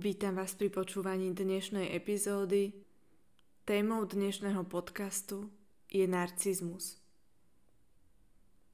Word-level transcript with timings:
Vítam 0.00 0.40
vás 0.40 0.56
pri 0.56 0.72
počúvaní 0.72 1.36
dnešnej 1.36 1.92
epizódy. 1.92 2.72
Témou 3.68 4.08
dnešného 4.08 4.64
podcastu 4.64 5.52
je 5.92 6.08
narcizmus. 6.08 6.96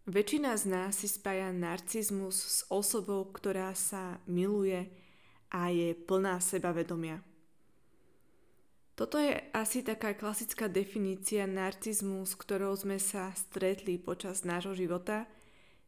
Väčšina 0.07 0.55
z 0.55 0.71
nás 0.71 1.03
si 1.03 1.11
spája 1.11 1.51
narcizmus 1.51 2.39
s 2.39 2.59
osobou, 2.71 3.27
ktorá 3.35 3.75
sa 3.75 4.23
miluje 4.31 4.87
a 5.51 5.67
je 5.75 5.99
plná 5.99 6.39
sebavedomia. 6.39 7.19
Toto 8.95 9.19
je 9.19 9.35
asi 9.51 9.83
taká 9.83 10.15
klasická 10.15 10.71
definícia 10.71 11.43
narcizmu, 11.51 12.23
s 12.23 12.39
ktorou 12.39 12.79
sme 12.79 13.03
sa 13.03 13.35
stretli 13.35 13.99
počas 13.99 14.47
nášho 14.47 14.79
života. 14.79 15.27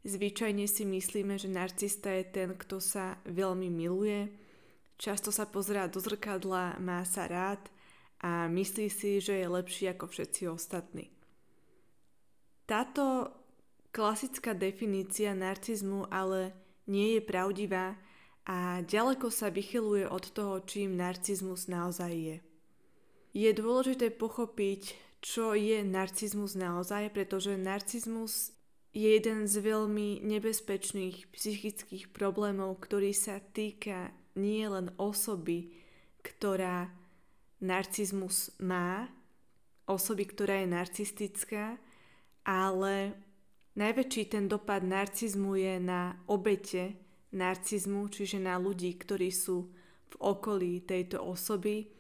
Zvyčajne 0.02 0.66
si 0.66 0.82
myslíme, 0.82 1.38
že 1.38 1.46
narcista 1.46 2.10
je 2.10 2.26
ten, 2.26 2.58
kto 2.58 2.82
sa 2.82 3.22
veľmi 3.22 3.70
miluje, 3.70 4.47
Často 4.98 5.30
sa 5.30 5.46
pozerá 5.46 5.86
do 5.86 6.02
zrkadla, 6.02 6.82
má 6.82 7.06
sa 7.06 7.30
rád 7.30 7.62
a 8.18 8.50
myslí 8.50 8.90
si, 8.90 9.22
že 9.22 9.38
je 9.38 9.46
lepší 9.46 9.94
ako 9.94 10.10
všetci 10.10 10.50
ostatní. 10.50 11.06
Táto 12.66 13.30
klasická 13.94 14.58
definícia 14.58 15.38
narcizmu 15.38 16.10
ale 16.10 16.50
nie 16.90 17.14
je 17.14 17.22
pravdivá 17.22 17.94
a 18.42 18.82
ďaleko 18.82 19.30
sa 19.30 19.54
vychyluje 19.54 20.10
od 20.10 20.34
toho, 20.34 20.66
čím 20.66 20.98
narcizmus 20.98 21.70
naozaj 21.70 22.12
je. 22.12 22.36
Je 23.38 23.50
dôležité 23.54 24.10
pochopiť, 24.10 24.98
čo 25.22 25.54
je 25.54 25.86
narcizmus 25.86 26.58
naozaj, 26.58 27.14
pretože 27.14 27.54
narcizmus 27.54 28.50
je 28.90 29.14
jeden 29.14 29.46
z 29.46 29.54
veľmi 29.62 30.26
nebezpečných 30.26 31.30
psychických 31.30 32.10
problémov, 32.10 32.82
ktorý 32.82 33.14
sa 33.14 33.38
týka 33.38 34.10
nie 34.38 34.64
len 34.70 34.94
osoby, 34.96 35.74
ktorá 36.22 36.94
narcizmus 37.58 38.54
má, 38.62 39.10
osoby, 39.90 40.24
ktorá 40.30 40.62
je 40.62 40.68
narcistická, 40.70 41.64
ale 42.46 43.18
najväčší 43.74 44.22
ten 44.30 44.46
dopad 44.46 44.86
narcizmu 44.86 45.58
je 45.58 45.74
na 45.82 46.16
obete 46.30 46.96
narcizmu, 47.34 48.08
čiže 48.08 48.40
na 48.40 48.56
ľudí, 48.56 48.96
ktorí 48.96 49.28
sú 49.28 49.68
v 50.08 50.14
okolí 50.16 50.80
tejto 50.80 51.20
osoby, 51.20 51.92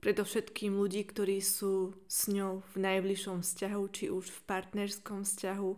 predovšetkým 0.00 0.78
ľudí, 0.78 1.04
ktorí 1.04 1.44
sú 1.44 1.92
s 2.08 2.30
ňou 2.30 2.64
v 2.72 2.76
najbližšom 2.80 3.44
vzťahu, 3.44 3.84
či 3.92 4.04
už 4.08 4.30
v 4.32 4.40
partnerskom 4.48 5.28
vzťahu, 5.28 5.72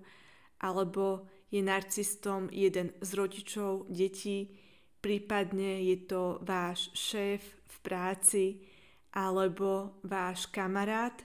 alebo 0.62 1.26
je 1.50 1.60
narcistom 1.60 2.48
jeden 2.48 2.94
z 3.02 3.10
rodičov 3.18 3.90
detí, 3.90 4.54
prípadne 5.02 5.82
je 5.82 6.06
to 6.06 6.38
váš 6.46 6.94
šéf 6.94 7.42
v 7.42 7.76
práci 7.82 8.44
alebo 9.12 9.98
váš 10.06 10.46
kamarát. 10.48 11.18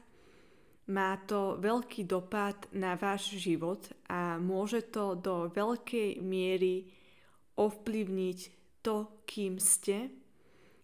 Má 0.88 1.19
to 1.29 1.62
veľký 1.62 2.07
dopad 2.09 2.68
na 2.74 2.97
váš 2.97 3.38
život 3.38 3.85
a 4.09 4.41
môže 4.41 4.90
to 4.90 5.19
do 5.19 5.51
veľkej 5.51 6.19
miery 6.24 6.90
ovplyvniť 7.59 8.40
to, 8.81 9.24
kým 9.28 9.59
ste 9.59 10.09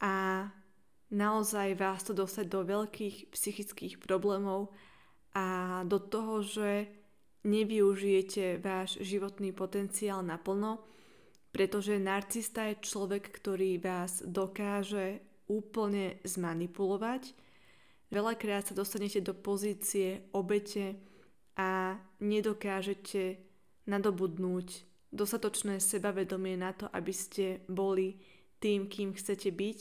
a 0.04 0.48
naozaj 1.14 1.80
vás 1.80 2.04
to 2.04 2.12
dostať 2.12 2.46
do 2.52 2.68
veľkých 2.68 3.32
psychických 3.32 3.96
problémov 4.04 4.76
a 5.32 5.82
do 5.88 5.98
toho, 6.04 6.44
že 6.44 6.92
nevyužijete 7.48 8.60
váš 8.60 9.00
životný 9.00 9.56
potenciál 9.56 10.20
naplno 10.20 10.84
pretože 11.54 12.02
narcista 12.02 12.66
je 12.74 12.82
človek, 12.82 13.30
ktorý 13.30 13.78
vás 13.78 14.26
dokáže 14.26 15.22
úplne 15.46 16.18
zmanipulovať. 16.26 17.30
Veľakrát 18.10 18.66
sa 18.66 18.74
dostanete 18.74 19.22
do 19.22 19.38
pozície 19.38 20.26
obete 20.34 20.98
a 21.54 22.02
nedokážete 22.18 23.38
nadobudnúť 23.86 24.68
dostatočné 25.14 25.78
sebavedomie 25.78 26.58
na 26.58 26.74
to, 26.74 26.90
aby 26.90 27.14
ste 27.14 27.62
boli 27.70 28.18
tým, 28.58 28.90
kým 28.90 29.14
chcete 29.14 29.54
byť 29.54 29.80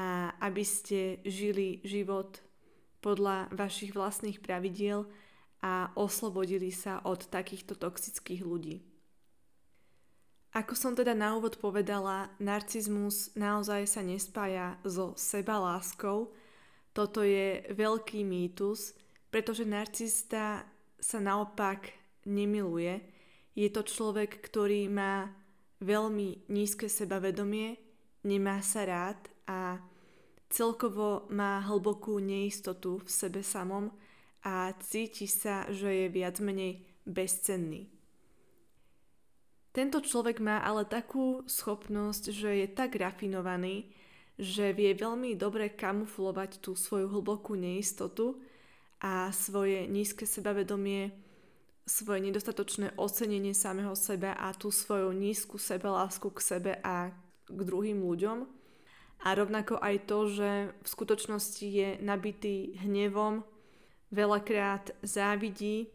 a 0.00 0.32
aby 0.40 0.64
ste 0.64 1.20
žili 1.28 1.84
život 1.84 2.40
podľa 3.04 3.52
vašich 3.52 3.92
vlastných 3.92 4.40
pravidiel 4.40 5.04
a 5.60 5.92
oslobodili 5.92 6.72
sa 6.72 7.04
od 7.04 7.28
takýchto 7.28 7.76
toxických 7.76 8.40
ľudí. 8.40 8.93
Ako 10.54 10.78
som 10.78 10.94
teda 10.94 11.18
na 11.18 11.34
úvod 11.34 11.58
povedala, 11.58 12.30
narcizmus 12.38 13.34
naozaj 13.34 13.90
sa 13.90 14.06
nespája 14.06 14.78
so 14.86 15.10
sebaláskou. 15.18 16.30
Toto 16.94 17.26
je 17.26 17.66
veľký 17.74 18.22
mýtus, 18.22 18.94
pretože 19.34 19.66
narcista 19.66 20.62
sa 20.94 21.18
naopak 21.18 21.90
nemiluje. 22.22 23.02
Je 23.58 23.66
to 23.66 23.82
človek, 23.82 24.38
ktorý 24.46 24.86
má 24.86 25.26
veľmi 25.82 26.46
nízke 26.46 26.86
sebavedomie, 26.86 27.74
nemá 28.22 28.62
sa 28.62 28.86
rád 28.86 29.18
a 29.50 29.82
celkovo 30.46 31.26
má 31.34 31.66
hlbokú 31.66 32.22
neistotu 32.22 33.02
v 33.02 33.10
sebe 33.10 33.42
samom 33.42 33.90
a 34.46 34.70
cíti 34.78 35.26
sa, 35.26 35.66
že 35.66 36.06
je 36.06 36.06
viac 36.14 36.38
menej 36.38 36.86
bezcenný. 37.02 37.90
Tento 39.74 39.98
človek 39.98 40.38
má 40.38 40.62
ale 40.62 40.86
takú 40.86 41.42
schopnosť, 41.50 42.30
že 42.30 42.62
je 42.62 42.66
tak 42.70 42.94
rafinovaný, 42.94 43.90
že 44.38 44.70
vie 44.70 44.94
veľmi 44.94 45.34
dobre 45.34 45.66
kamuflovať 45.66 46.62
tú 46.62 46.78
svoju 46.78 47.10
hlbokú 47.10 47.58
neistotu 47.58 48.38
a 49.02 49.34
svoje 49.34 49.90
nízke 49.90 50.30
sebavedomie, 50.30 51.10
svoje 51.82 52.22
nedostatočné 52.22 52.94
ocenenie 52.94 53.50
samého 53.50 53.98
seba 53.98 54.38
a 54.38 54.54
tú 54.54 54.70
svoju 54.70 55.10
nízku 55.10 55.58
sebelásku 55.58 56.30
k 56.30 56.38
sebe 56.38 56.72
a 56.78 57.10
k 57.50 57.60
druhým 57.66 57.98
ľuďom. 57.98 58.46
A 59.26 59.28
rovnako 59.34 59.82
aj 59.82 60.06
to, 60.06 60.18
že 60.30 60.50
v 60.70 60.86
skutočnosti 60.86 61.66
je 61.66 61.88
nabitý 61.98 62.78
hnevom, 62.78 63.42
veľakrát 64.14 64.94
závidí 65.02 65.90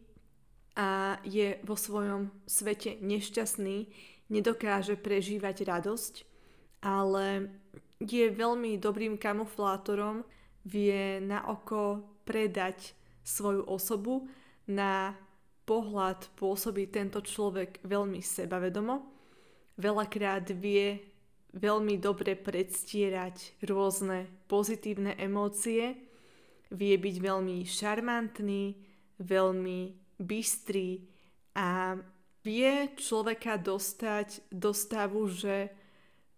a 0.79 1.19
je 1.27 1.59
vo 1.67 1.75
svojom 1.75 2.31
svete 2.47 2.95
nešťastný, 3.03 3.91
nedokáže 4.31 4.95
prežívať 4.95 5.67
radosť, 5.67 6.13
ale 6.79 7.51
je 7.99 8.31
veľmi 8.31 8.79
dobrým 8.79 9.19
kamuflátorom, 9.19 10.23
vie 10.63 11.19
na 11.19 11.43
oko 11.51 11.99
predať 12.23 12.95
svoju 13.27 13.67
osobu, 13.67 14.31
na 14.71 15.19
pohľad 15.67 16.31
pôsobí 16.39 16.87
tento 16.87 17.19
človek 17.19 17.83
veľmi 17.83 18.23
sebavedomo, 18.23 19.03
veľakrát 19.75 20.47
vie 20.55 21.03
veľmi 21.51 21.99
dobre 21.99 22.39
predstierať 22.39 23.59
rôzne 23.67 24.31
pozitívne 24.47 25.17
emócie, 25.19 25.97
vie 26.71 26.95
byť 26.95 27.15
veľmi 27.19 27.67
šarmantný, 27.67 28.77
veľmi 29.19 29.79
bystrý 30.19 31.07
a 31.55 31.95
vie 32.43 32.93
človeka 32.95 33.55
dostať 33.55 34.51
do 34.51 34.75
stavu, 34.75 35.27
že 35.31 35.71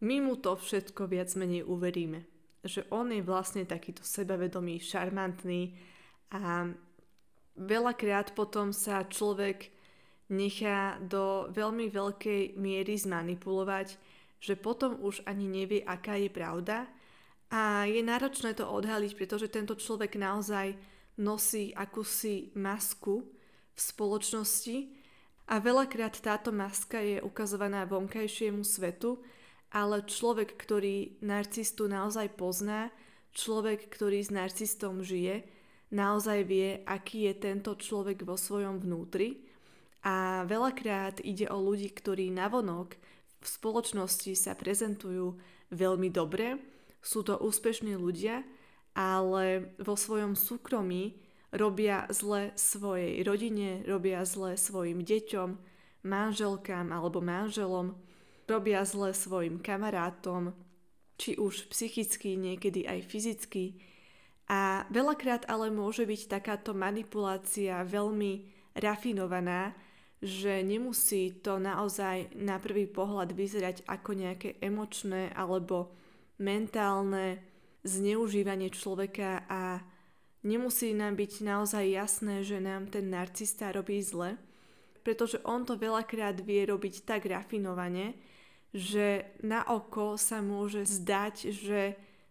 my 0.02 0.18
mu 0.22 0.38
to 0.38 0.58
všetko 0.58 1.06
viac 1.10 1.34
menej 1.38 1.66
uveríme. 1.66 2.26
Že 2.62 2.90
on 2.94 3.10
je 3.14 3.22
vlastne 3.26 3.66
takýto 3.66 4.06
sebavedomý, 4.06 4.82
šarmantný 4.82 5.78
a 6.34 6.70
veľakrát 7.58 8.34
potom 8.38 8.74
sa 8.74 9.06
človek 9.06 9.70
nechá 10.32 10.98
do 11.02 11.52
veľmi 11.52 11.92
veľkej 11.92 12.56
miery 12.58 12.96
zmanipulovať, 12.98 13.98
že 14.42 14.58
potom 14.58 14.98
už 15.04 15.22
ani 15.28 15.46
nevie, 15.46 15.82
aká 15.86 16.18
je 16.18 16.32
pravda 16.32 16.90
a 17.52 17.86
je 17.86 18.02
náročné 18.02 18.56
to 18.56 18.66
odhaliť, 18.66 19.12
pretože 19.14 19.52
tento 19.52 19.76
človek 19.76 20.16
naozaj 20.18 20.74
nosí 21.20 21.76
akúsi 21.76 22.56
masku, 22.56 23.28
spoločnosti 23.82 24.78
A 25.52 25.60
veľakrát 25.60 26.16
táto 26.24 26.56
maska 26.56 27.04
je 27.04 27.20
ukazovaná 27.20 27.84
vonkajšiemu 27.84 28.64
svetu, 28.64 29.20
ale 29.72 30.08
človek, 30.08 30.56
ktorý 30.56 31.20
narcistu 31.20 31.92
naozaj 31.92 32.32
pozná, 32.40 32.88
človek, 33.36 33.92
ktorý 33.92 34.24
s 34.24 34.32
narcistom 34.32 35.04
žije, 35.04 35.44
naozaj 35.92 36.48
vie, 36.48 36.80
aký 36.88 37.28
je 37.28 37.36
tento 37.36 37.76
človek 37.76 38.24
vo 38.24 38.40
svojom 38.40 38.80
vnútri. 38.80 39.44
A 40.08 40.48
veľakrát 40.48 41.20
ide 41.22 41.52
o 41.52 41.60
ľudí, 41.60 41.92
ktorí 41.92 42.32
navonok 42.32 42.96
v 43.42 43.48
spoločnosti 43.48 44.34
sa 44.34 44.56
prezentujú 44.56 45.36
veľmi 45.70 46.10
dobre, 46.10 46.58
sú 47.02 47.26
to 47.26 47.38
úspešní 47.38 47.98
ľudia, 47.98 48.46
ale 48.94 49.74
vo 49.82 49.96
svojom 49.98 50.38
súkromí 50.38 51.21
robia 51.52 52.08
zle 52.10 52.56
svojej 52.56 53.22
rodine, 53.24 53.84
robia 53.84 54.24
zle 54.24 54.56
svojim 54.56 55.04
deťom, 55.04 55.50
manželkám 56.08 56.90
alebo 56.90 57.20
manželom, 57.20 57.96
robia 58.48 58.84
zle 58.88 59.12
svojim 59.12 59.60
kamarátom, 59.60 60.56
či 61.20 61.38
už 61.38 61.70
psychicky, 61.70 62.40
niekedy 62.40 62.88
aj 62.88 63.00
fyzicky. 63.06 63.78
A 64.52 64.84
veľakrát 64.92 65.48
ale 65.48 65.72
môže 65.72 66.04
byť 66.04 66.28
takáto 66.28 66.76
manipulácia 66.76 67.84
veľmi 67.88 68.48
rafinovaná, 68.76 69.72
že 70.22 70.62
nemusí 70.62 71.42
to 71.42 71.58
naozaj 71.58 72.30
na 72.38 72.62
prvý 72.62 72.86
pohľad 72.86 73.34
vyzerať 73.34 73.88
ako 73.90 74.12
nejaké 74.14 74.50
emočné 74.62 75.34
alebo 75.34 75.98
mentálne 76.38 77.42
zneužívanie 77.82 78.70
človeka 78.70 79.50
a 79.50 79.82
nemusí 80.42 80.94
nám 80.94 81.18
byť 81.18 81.46
naozaj 81.46 81.86
jasné, 81.88 82.36
že 82.42 82.58
nám 82.62 82.90
ten 82.90 83.10
narcista 83.10 83.72
robí 83.72 84.02
zle, 84.02 84.38
pretože 85.02 85.42
on 85.42 85.66
to 85.66 85.78
veľakrát 85.78 86.38
vie 86.42 86.66
robiť 86.66 87.06
tak 87.06 87.26
rafinovane, 87.26 88.14
že 88.72 89.28
na 89.44 89.66
oko 89.68 90.16
sa 90.16 90.40
môže 90.40 90.88
zdať, 90.88 91.36
že 91.52 91.82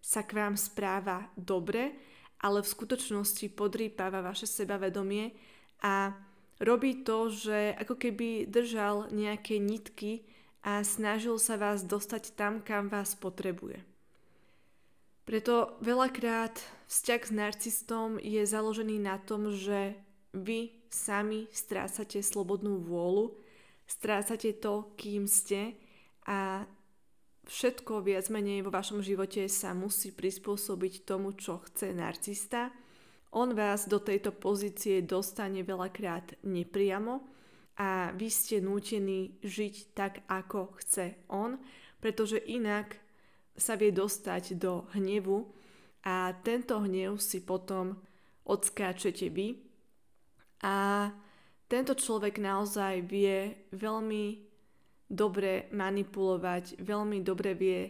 sa 0.01 0.25
k 0.25 0.33
vám 0.33 0.55
správa 0.57 1.29
dobre, 1.37 1.93
ale 2.41 2.65
v 2.65 2.73
skutočnosti 2.73 3.53
podrýpava 3.53 4.25
vaše 4.25 4.49
sebavedomie 4.49 5.37
a 5.85 6.17
robí 6.57 7.05
to, 7.05 7.29
že 7.29 7.77
ako 7.77 8.01
keby 8.01 8.49
držal 8.49 9.13
nejaké 9.13 9.61
nitky 9.61 10.25
a 10.65 10.81
snažil 10.81 11.37
sa 11.37 11.61
vás 11.61 11.85
dostať 11.85 12.33
tam, 12.37 12.65
kam 12.65 12.89
vás 12.89 13.13
potrebuje. 13.13 13.90
Preto 15.31 15.79
veľakrát 15.79 16.59
vzťah 16.91 17.23
s 17.23 17.31
narcistom 17.31 18.19
je 18.19 18.43
založený 18.43 18.99
na 18.99 19.15
tom, 19.15 19.55
že 19.55 19.95
vy 20.35 20.75
sami 20.91 21.47
strácate 21.55 22.19
slobodnú 22.19 22.83
vôľu, 22.83 23.39
strácate 23.87 24.59
to, 24.59 24.91
kým 24.99 25.31
ste 25.31 25.79
a 26.27 26.67
všetko 27.47 28.03
viac 28.03 28.27
menej 28.27 28.67
vo 28.67 28.75
vašom 28.75 29.07
živote 29.07 29.47
sa 29.47 29.71
musí 29.71 30.11
prispôsobiť 30.11 31.07
tomu, 31.07 31.39
čo 31.39 31.63
chce 31.63 31.95
narcista. 31.95 32.75
On 33.31 33.55
vás 33.55 33.87
do 33.87 34.03
tejto 34.03 34.35
pozície 34.35 34.99
dostane 34.99 35.63
veľakrát 35.63 36.43
nepriamo 36.43 37.23
a 37.79 38.11
vy 38.19 38.27
ste 38.27 38.59
nútení 38.59 39.39
žiť 39.47 39.95
tak, 39.95 40.27
ako 40.27 40.75
chce 40.83 41.23
on, 41.31 41.55
pretože 42.03 42.43
inak 42.51 42.99
sa 43.57 43.75
vie 43.77 43.93
dostať 43.93 44.57
do 44.57 44.87
hnevu 44.97 45.47
a 46.05 46.33
tento 46.41 46.81
hnev 46.81 47.21
si 47.21 47.45
potom 47.45 47.99
odskáčete 48.49 49.29
vy. 49.29 49.61
A 50.65 51.09
tento 51.71 51.95
človek 51.95 52.43
naozaj 52.43 53.07
vie 53.07 53.69
veľmi 53.73 54.43
dobre 55.11 55.71
manipulovať, 55.75 56.79
veľmi 56.83 57.19
dobre 57.23 57.55
vie 57.55 57.81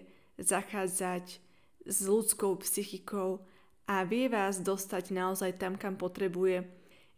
zachádzať 0.41 1.25
s 1.85 1.97
ľudskou 2.05 2.57
psychikou 2.65 3.41
a 3.89 4.05
vie 4.05 4.29
vás 4.29 4.61
dostať 4.61 5.13
naozaj 5.13 5.61
tam, 5.61 5.75
kam 5.77 5.97
potrebuje. 5.97 6.65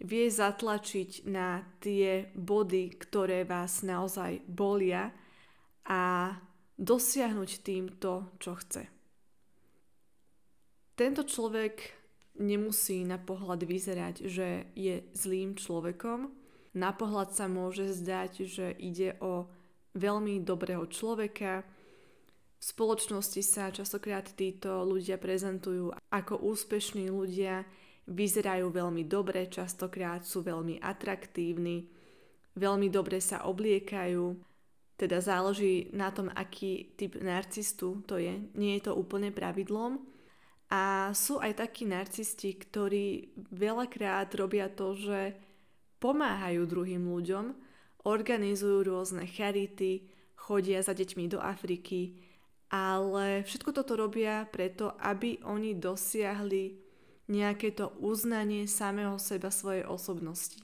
Vie 0.03 0.27
zatlačiť 0.27 1.31
na 1.31 1.63
tie 1.79 2.27
body, 2.35 2.99
ktoré 2.99 3.47
vás 3.47 3.87
naozaj 3.87 4.43
bolia 4.51 5.15
a 5.87 6.35
dosiahnuť 6.79 7.51
tým 7.65 7.85
to, 8.01 8.29
čo 8.41 8.57
chce. 8.57 8.85
Tento 10.93 11.25
človek 11.25 12.03
nemusí 12.41 13.05
na 13.05 13.21
pohľad 13.21 13.65
vyzerať, 13.65 14.17
že 14.29 14.69
je 14.77 15.05
zlým 15.13 15.57
človekom. 15.57 16.33
Na 16.73 16.93
pohľad 16.93 17.37
sa 17.37 17.49
môže 17.49 17.93
zdať, 17.93 18.49
že 18.49 18.73
ide 18.81 19.21
o 19.21 19.49
veľmi 19.93 20.41
dobrého 20.41 20.89
človeka. 20.89 21.65
V 22.57 22.65
spoločnosti 22.65 23.43
sa 23.45 23.75
častokrát 23.75 24.25
títo 24.33 24.87
ľudia 24.87 25.19
prezentujú 25.19 25.93
ako 26.09 26.41
úspešní 26.41 27.11
ľudia, 27.13 27.67
vyzerajú 28.09 28.71
veľmi 28.73 29.05
dobre, 29.05 29.51
častokrát 29.51 30.25
sú 30.25 30.47
veľmi 30.47 30.81
atraktívni, 30.81 31.91
veľmi 32.57 32.89
dobre 32.89 33.19
sa 33.19 33.45
obliekajú, 33.45 34.52
teda 35.03 35.19
záleží 35.19 35.91
na 35.91 36.15
tom, 36.15 36.31
aký 36.31 36.95
typ 36.95 37.19
narcistu 37.19 38.07
to 38.07 38.23
je. 38.23 38.39
Nie 38.55 38.79
je 38.79 38.87
to 38.87 38.93
úplne 38.95 39.35
pravidlom. 39.35 39.99
A 40.71 41.11
sú 41.11 41.43
aj 41.43 41.59
takí 41.59 41.85
narcisti, 41.85 42.55
ktorí 42.55 43.35
veľakrát 43.51 44.31
robia 44.39 44.71
to, 44.71 44.95
že 44.95 45.35
pomáhajú 45.99 46.65
druhým 46.65 47.03
ľuďom, 47.03 47.53
organizujú 48.07 48.87
rôzne 48.87 49.27
charity, 49.27 50.07
chodia 50.39 50.81
za 50.81 50.95
deťmi 50.97 51.29
do 51.29 51.43
Afriky, 51.43 52.17
ale 52.73 53.45
všetko 53.45 53.71
toto 53.75 54.01
robia 54.01 54.49
preto, 54.49 54.97
aby 54.97 55.45
oni 55.45 55.77
dosiahli 55.77 56.81
nejaké 57.29 57.77
to 57.77 57.93
uznanie 58.01 58.65
samého 58.65 59.21
seba 59.21 59.53
svojej 59.53 59.85
osobnosti. 59.85 60.57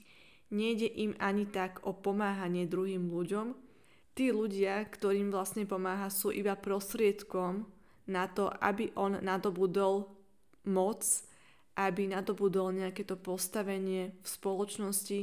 Nejde 0.49 0.89
im 0.89 1.13
ani 1.21 1.45
tak 1.45 1.85
o 1.85 1.93
pomáhanie 1.93 2.65
druhým 2.65 3.13
ľuďom, 3.13 3.68
tí 4.19 4.35
ľudia, 4.35 4.83
ktorým 4.83 5.31
vlastne 5.31 5.63
pomáha, 5.63 6.11
sú 6.11 6.35
iba 6.35 6.59
prostriedkom 6.59 7.63
na 8.11 8.27
to, 8.27 8.51
aby 8.59 8.91
on 8.99 9.15
nadobudol 9.23 10.11
moc, 10.67 11.07
aby 11.79 12.11
nadobudol 12.11 12.75
nejaké 12.75 13.07
to 13.07 13.15
postavenie 13.15 14.11
v 14.19 14.27
spoločnosti, 14.27 15.19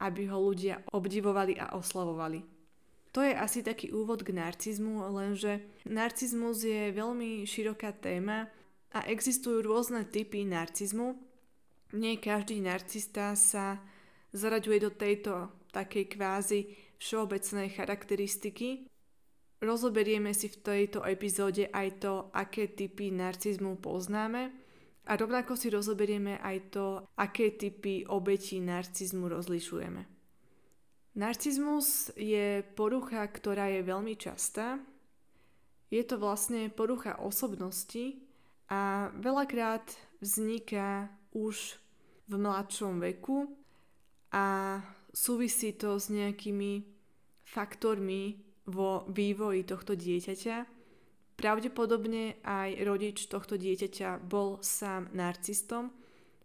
aby 0.00 0.22
ho 0.32 0.40
ľudia 0.40 0.80
obdivovali 0.96 1.60
a 1.60 1.76
oslavovali. 1.76 2.40
To 3.12 3.20
je 3.20 3.36
asi 3.36 3.60
taký 3.60 3.92
úvod 3.92 4.24
k 4.24 4.32
narcizmu, 4.32 5.12
lenže 5.12 5.60
narcizmus 5.84 6.64
je 6.64 6.88
veľmi 6.88 7.44
široká 7.44 7.92
téma 8.00 8.48
a 8.96 9.04
existujú 9.04 9.60
rôzne 9.60 10.08
typy 10.08 10.48
narcizmu. 10.48 11.20
Nie 11.92 12.16
každý 12.16 12.64
narcista 12.64 13.36
sa 13.36 13.76
zaraďuje 14.32 14.78
do 14.88 14.90
tejto 14.92 15.52
takej 15.68 16.04
kvázi 16.16 16.87
všeobecné 16.98 17.70
charakteristiky. 17.72 18.90
Rozoberieme 19.58 20.30
si 20.34 20.46
v 20.46 20.60
tejto 20.62 21.02
epizóde 21.02 21.66
aj 21.70 21.88
to, 21.98 22.14
aké 22.30 22.70
typy 22.70 23.10
narcizmu 23.10 23.82
poznáme 23.82 24.54
a 25.08 25.12
rovnako 25.16 25.56
si 25.56 25.72
rozoberieme 25.72 26.38
aj 26.38 26.56
to, 26.70 26.86
aké 27.18 27.56
typy 27.56 28.06
obetí 28.06 28.60
narcizmu 28.62 29.26
rozlišujeme. 29.26 30.04
Narcizmus 31.18 32.14
je 32.14 32.62
porucha, 32.78 33.26
ktorá 33.26 33.66
je 33.74 33.82
veľmi 33.82 34.14
častá. 34.14 34.78
Je 35.90 36.04
to 36.06 36.20
vlastne 36.20 36.70
porucha 36.70 37.18
osobnosti 37.18 38.22
a 38.70 39.10
veľakrát 39.18 39.90
vzniká 40.22 41.10
už 41.34 41.80
v 42.28 42.34
mladšom 42.36 43.00
veku 43.00 43.50
a 44.30 44.78
súvisí 45.18 45.74
to 45.74 45.98
s 45.98 46.14
nejakými 46.14 46.86
faktormi 47.42 48.38
vo 48.70 49.02
vývoji 49.10 49.66
tohto 49.66 49.98
dieťaťa. 49.98 50.56
Pravdepodobne 51.34 52.38
aj 52.46 52.70
rodič 52.86 53.26
tohto 53.26 53.58
dieťaťa 53.58 54.22
bol 54.22 54.62
sám 54.62 55.10
narcistom, 55.14 55.90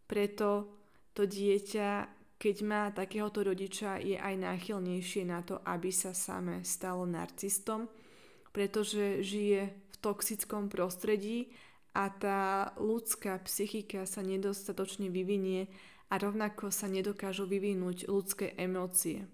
preto 0.10 0.70
to 1.14 1.30
dieťa, 1.30 2.10
keď 2.42 2.56
má 2.66 2.90
takéhoto 2.90 3.46
rodiča, 3.46 4.02
je 4.02 4.18
aj 4.18 4.36
náchylnejšie 4.42 5.24
na 5.26 5.46
to, 5.46 5.62
aby 5.66 5.94
sa 5.94 6.14
samé 6.14 6.66
stalo 6.66 7.06
narcistom, 7.06 7.90
pretože 8.54 9.22
žije 9.26 9.70
v 9.70 9.96
toxickom 10.02 10.70
prostredí 10.70 11.54
a 11.94 12.10
tá 12.10 12.74
ľudská 12.78 13.38
psychika 13.46 14.06
sa 14.06 14.22
nedostatočne 14.26 15.10
vyvinie 15.10 15.70
a 16.14 16.22
rovnako 16.22 16.70
sa 16.70 16.86
nedokážu 16.86 17.50
vyvinúť 17.50 18.06
ľudské 18.06 18.54
emócie, 18.54 19.26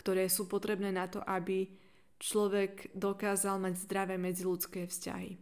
ktoré 0.00 0.32
sú 0.32 0.48
potrebné 0.48 0.88
na 0.88 1.04
to, 1.04 1.20
aby 1.20 1.68
človek 2.16 2.88
dokázal 2.96 3.60
mať 3.60 3.84
zdravé 3.84 4.16
medziludské 4.16 4.88
vzťahy. 4.88 5.36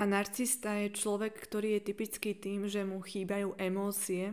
A 0.00 0.08
narcista 0.08 0.80
je 0.80 0.96
človek, 0.96 1.36
ktorý 1.36 1.76
je 1.76 1.92
typický 1.92 2.32
tým, 2.32 2.64
že 2.64 2.80
mu 2.88 3.04
chýbajú 3.04 3.60
emócie. 3.60 4.32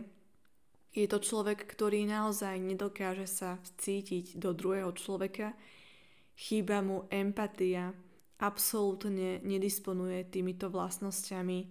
Je 0.96 1.04
to 1.04 1.20
človek, 1.20 1.68
ktorý 1.68 2.08
naozaj 2.08 2.56
nedokáže 2.56 3.28
sa 3.28 3.60
vcítiť 3.60 4.40
do 4.40 4.56
druhého 4.56 4.96
človeka, 4.96 5.52
chýba 6.32 6.80
mu 6.80 7.04
empatia, 7.12 7.92
absolútne 8.40 9.44
nedisponuje 9.44 10.32
týmito 10.32 10.72
vlastnosťami, 10.72 11.68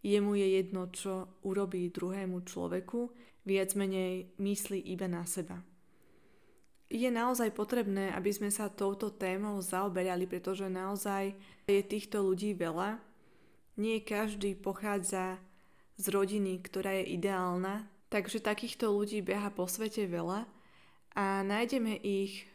jemu 0.00 0.32
je 0.36 0.46
jedno, 0.62 0.88
čo 0.88 1.42
urobí 1.44 1.92
druhému 1.92 2.48
človeku, 2.48 3.12
viac 3.44 3.76
menej 3.76 4.32
myslí 4.40 4.80
iba 4.90 5.08
na 5.08 5.28
seba. 5.28 5.60
Je 6.88 7.08
naozaj 7.08 7.52
potrebné, 7.56 8.12
aby 8.12 8.30
sme 8.32 8.52
sa 8.52 8.68
touto 8.68 9.12
témou 9.12 9.60
zaoberali, 9.60 10.28
pretože 10.28 10.68
naozaj 10.68 11.32
je 11.64 11.80
týchto 11.80 12.20
ľudí 12.20 12.52
veľa. 12.56 13.00
Nie 13.80 14.04
každý 14.04 14.54
pochádza 14.54 15.40
z 15.96 16.04
rodiny, 16.12 16.60
ktorá 16.62 16.94
je 17.02 17.18
ideálna, 17.18 17.88
Takže 18.14 18.46
takýchto 18.46 18.94
ľudí 18.94 19.26
beha 19.26 19.50
po 19.50 19.66
svete 19.66 20.06
veľa 20.06 20.46
a 21.18 21.42
nájdeme 21.42 21.98
ich 21.98 22.46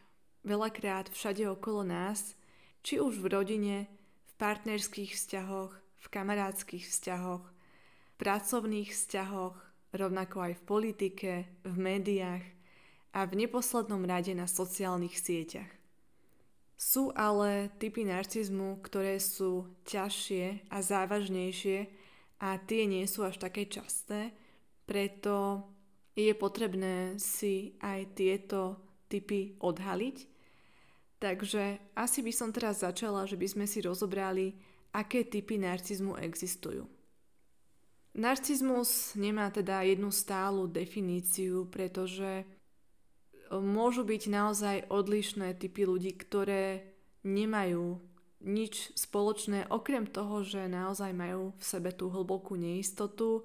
veľakrát 0.48 1.12
všade 1.12 1.44
okolo 1.52 1.84
nás, 1.84 2.40
či 2.80 2.96
už 2.96 3.20
v 3.20 3.28
rodine, 3.28 3.78
v 4.24 4.32
partnerských 4.40 5.20
vzťahoch, 5.20 5.76
v 5.76 6.06
kamarádskych 6.08 6.88
vzťahoch, 6.88 7.44
v 7.44 8.14
pracovných 8.16 8.88
vzťahoch, 8.88 9.60
rovnako 9.94 10.52
aj 10.52 10.54
v 10.60 10.66
politike, 10.66 11.32
v 11.66 11.76
médiách 11.76 12.44
a 13.14 13.26
v 13.26 13.46
neposlednom 13.46 14.06
rade 14.06 14.34
na 14.38 14.46
sociálnych 14.46 15.18
sieťach. 15.18 15.70
Sú 16.80 17.12
ale 17.12 17.74
typy 17.76 18.08
narcizmu, 18.08 18.80
ktoré 18.80 19.20
sú 19.20 19.68
ťažšie 19.84 20.72
a 20.72 20.78
závažnejšie 20.80 21.92
a 22.40 22.56
tie 22.56 22.88
nie 22.88 23.04
sú 23.04 23.28
až 23.28 23.36
také 23.36 23.68
časté, 23.68 24.32
preto 24.88 25.68
je 26.16 26.32
potrebné 26.34 27.20
si 27.20 27.76
aj 27.84 28.16
tieto 28.16 28.80
typy 29.12 29.60
odhaliť. 29.60 30.18
Takže 31.20 31.94
asi 32.00 32.20
by 32.24 32.32
som 32.32 32.56
teraz 32.56 32.80
začala, 32.80 33.28
že 33.28 33.36
by 33.36 33.48
sme 33.60 33.66
si 33.68 33.84
rozobrali, 33.84 34.56
aké 34.96 35.28
typy 35.28 35.60
narcizmu 35.60 36.16
existujú. 36.16 36.88
Narcizmus 38.18 39.14
nemá 39.14 39.54
teda 39.54 39.86
jednu 39.86 40.10
stálu 40.10 40.66
definíciu, 40.66 41.70
pretože 41.70 42.44
môžu 43.54 44.06
byť 44.06 44.24
naozaj 44.30 44.78
odlišné 44.90 45.58
typy 45.58 45.86
ľudí, 45.86 46.14
ktoré 46.18 46.94
nemajú 47.26 48.02
nič 48.40 48.96
spoločné, 48.96 49.68
okrem 49.68 50.08
toho, 50.08 50.46
že 50.48 50.72
naozaj 50.72 51.12
majú 51.12 51.52
v 51.60 51.64
sebe 51.64 51.92
tú 51.92 52.08
hlbokú 52.08 52.56
neistotu, 52.56 53.44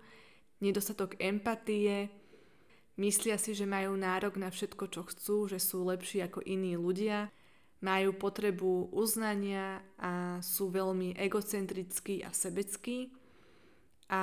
nedostatok 0.63 1.19
empatie, 1.19 2.09
myslia 2.97 3.35
si, 3.41 3.59
že 3.59 3.67
majú 3.67 3.99
nárok 3.99 4.39
na 4.39 4.55
všetko, 4.55 4.85
čo 4.87 5.03
chcú, 5.03 5.37
že 5.51 5.59
sú 5.59 5.83
lepší 5.83 6.23
ako 6.23 6.47
iní 6.47 6.79
ľudia, 6.79 7.35
majú 7.83 8.15
potrebu 8.17 8.95
uznania 8.95 9.83
a 9.99 10.39
sú 10.41 10.71
veľmi 10.71 11.19
egocentrickí 11.19 12.23
a 12.25 12.31
sebeckí. 12.31 13.13
A 14.15 14.23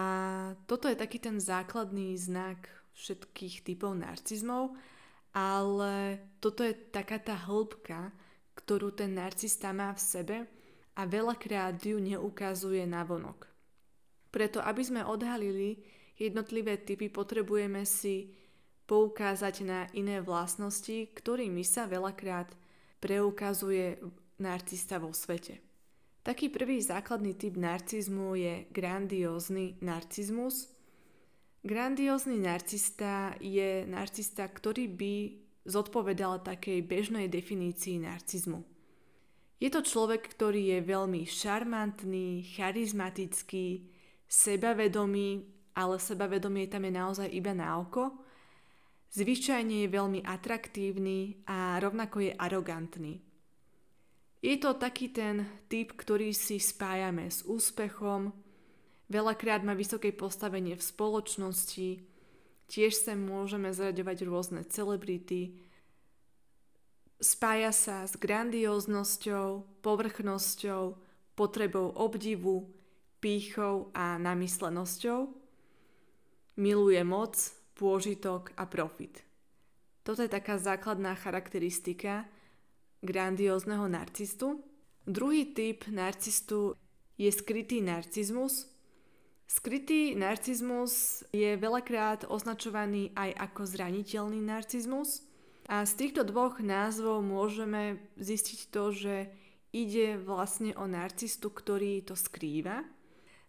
toto 0.71 0.87
je 0.87 0.95
taký 0.95 1.19
ten 1.19 1.35
základný 1.35 2.15
znak 2.15 2.71
všetkých 2.95 3.67
typov 3.67 3.91
narcizmov, 3.99 4.71
ale 5.35 6.23
toto 6.39 6.63
je 6.63 6.71
taká 6.71 7.19
tá 7.19 7.35
hĺbka, 7.35 8.15
ktorú 8.55 8.95
ten 8.95 9.11
narcista 9.11 9.75
má 9.75 9.91
v 9.91 9.99
sebe 9.99 10.37
a 10.95 11.01
veľakrát 11.03 11.75
ju 11.83 11.99
neukazuje 11.99 12.87
na 12.87 13.03
vonok. 13.03 13.51
Preto, 14.31 14.63
aby 14.63 14.79
sme 14.79 15.01
odhalili 15.03 15.83
jednotlivé 16.15 16.79
typy 16.79 17.11
potrebujeme 17.11 17.83
si 17.83 18.31
poukázať 18.87 19.55
na 19.67 19.79
iné 19.91 20.23
vlastnosti, 20.23 21.11
ktorými 21.11 21.67
sa 21.67 21.83
veľakrát 21.83 22.47
preukazuje 23.03 23.99
narcista 24.39 25.03
vo 25.03 25.11
svete. 25.11 25.70
Taký 26.21 26.53
prvý 26.53 26.77
základný 26.85 27.33
typ 27.33 27.57
narcizmu 27.57 28.37
je 28.37 28.69
grandiózny 28.69 29.81
narcizmus. 29.81 30.69
Grandiózny 31.65 32.37
narcista 32.37 33.33
je 33.41 33.89
narcista, 33.89 34.45
ktorý 34.45 34.85
by 34.85 35.13
zodpovedal 35.65 36.45
takej 36.45 36.85
bežnej 36.85 37.25
definícii 37.25 38.05
narcizmu. 38.05 38.61
Je 39.57 39.69
to 39.73 39.81
človek, 39.81 40.29
ktorý 40.29 40.77
je 40.77 40.79
veľmi 40.85 41.25
šarmantný, 41.25 42.45
charizmatický, 42.53 43.89
sebavedomý, 44.29 45.41
ale 45.73 45.97
sebavedomie 45.97 46.69
tam 46.69 46.85
je 46.85 46.93
naozaj 46.93 47.29
iba 47.33 47.53
na 47.57 47.81
oko. 47.81 48.13
Zvyčajne 49.09 49.85
je 49.85 49.89
veľmi 49.89 50.21
atraktívny 50.21 51.49
a 51.49 51.81
rovnako 51.81 52.29
je 52.29 52.31
arogantný. 52.37 53.30
Je 54.41 54.57
to 54.57 54.73
taký 54.73 55.13
ten 55.13 55.45
typ, 55.69 55.93
ktorý 55.93 56.33
si 56.33 56.57
spájame 56.57 57.29
s 57.29 57.45
úspechom, 57.45 58.33
veľakrát 59.05 59.61
má 59.61 59.77
vysoké 59.77 60.09
postavenie 60.09 60.73
v 60.73 60.81
spoločnosti, 60.81 62.01
tiež 62.65 62.93
sa 62.97 63.13
môžeme 63.13 63.69
zraďovať 63.69 64.17
rôzne 64.25 64.61
celebrity, 64.65 65.61
spája 67.21 67.69
sa 67.69 67.97
s 68.09 68.17
grandióznosťou, 68.17 69.77
povrchnosťou, 69.85 70.97
potrebou 71.37 71.93
obdivu, 71.93 72.65
pýchou 73.21 73.93
a 73.93 74.17
namyslenosťou. 74.17 75.29
Miluje 76.57 77.01
moc, 77.05 77.37
pôžitok 77.77 78.57
a 78.57 78.65
profit. 78.65 79.21
Toto 80.01 80.25
je 80.25 80.33
taká 80.33 80.57
základná 80.57 81.13
charakteristika 81.13 82.25
grandiózneho 83.01 83.85
narcistu. 83.89 84.61
Druhý 85.05 85.49
typ 85.51 85.85
narcistu 85.89 86.77
je 87.17 87.29
skrytý 87.33 87.81
narcizmus. 87.81 88.69
Skrytý 89.49 90.15
narcizmus 90.15 91.25
je 91.35 91.59
veľakrát 91.59 92.29
označovaný 92.29 93.11
aj 93.17 93.35
ako 93.51 93.61
zraniteľný 93.67 94.39
narcizmus. 94.39 95.27
A 95.67 95.83
z 95.83 95.93
týchto 95.97 96.23
dvoch 96.23 96.63
názvov 96.63 97.21
môžeme 97.21 97.99
zistiť 98.15 98.59
to, 98.71 98.83
že 98.95 99.15
ide 99.75 100.15
vlastne 100.19 100.71
o 100.79 100.87
narcistu, 100.87 101.51
ktorý 101.51 102.03
to 102.03 102.15
skrýva, 102.15 102.83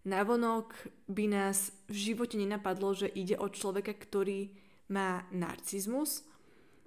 Navonok 0.03 0.75
by 1.07 1.31
nás 1.31 1.71
v 1.87 2.11
živote 2.11 2.35
nenapadlo, 2.35 2.91
že 2.91 3.07
ide 3.07 3.39
o 3.39 3.47
človeka, 3.47 3.95
ktorý 3.95 4.51
má 4.91 5.23
narcizmus. 5.31 6.27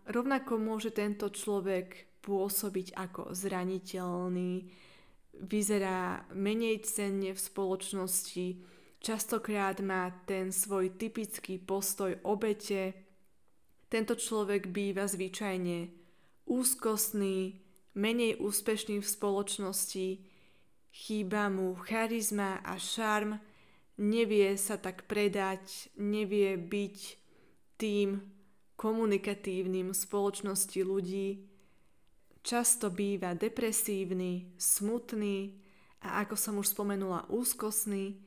Rovnako 0.03 0.59
môže 0.59 0.91
tento 0.91 1.31
človek 1.31 2.14
pôsobiť 2.25 2.97
ako 2.97 3.37
zraniteľný, 3.37 4.65
vyzerá 5.45 6.25
menej 6.33 6.81
cenne 6.81 7.37
v 7.37 7.39
spoločnosti, 7.39 8.47
častokrát 8.97 9.77
má 9.85 10.09
ten 10.25 10.49
svoj 10.49 10.97
typický 10.97 11.61
postoj 11.61 12.17
obete. 12.25 12.97
Tento 13.85 14.17
človek 14.17 14.73
býva 14.73 15.05
zvyčajne 15.05 15.93
úzkostný, 16.49 17.61
menej 17.93 18.41
úspešný 18.41 18.97
v 18.99 19.07
spoločnosti, 19.07 20.07
Chýba 20.95 21.51
mu 21.51 21.75
charizma 21.75 22.63
a 22.63 22.79
šarm, 22.79 23.35
nevie 23.99 24.55
sa 24.55 24.79
tak 24.79 25.03
predať, 25.11 25.91
nevie 25.99 26.55
byť 26.55 26.97
tým 27.75 28.23
komunikatívnym 28.79 29.91
v 29.91 29.97
spoločnosti 29.99 30.79
ľudí, 30.87 31.43
často 32.45 32.93
býva 32.93 33.33
depresívny, 33.33 34.53
smutný 34.61 35.57
a 36.05 36.21
ako 36.21 36.35
som 36.37 36.61
už 36.61 36.77
spomenula 36.77 37.25
úzkostný. 37.33 38.21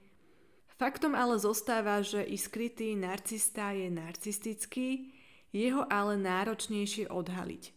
Faktom 0.74 1.14
ale 1.14 1.38
zostáva, 1.38 2.02
že 2.02 2.26
i 2.26 2.34
skrytý 2.34 2.98
narcista 2.98 3.70
je 3.70 3.86
narcistický, 3.86 5.14
jeho 5.54 5.86
ale 5.86 6.18
náročnejšie 6.18 7.06
odhaliť. 7.06 7.70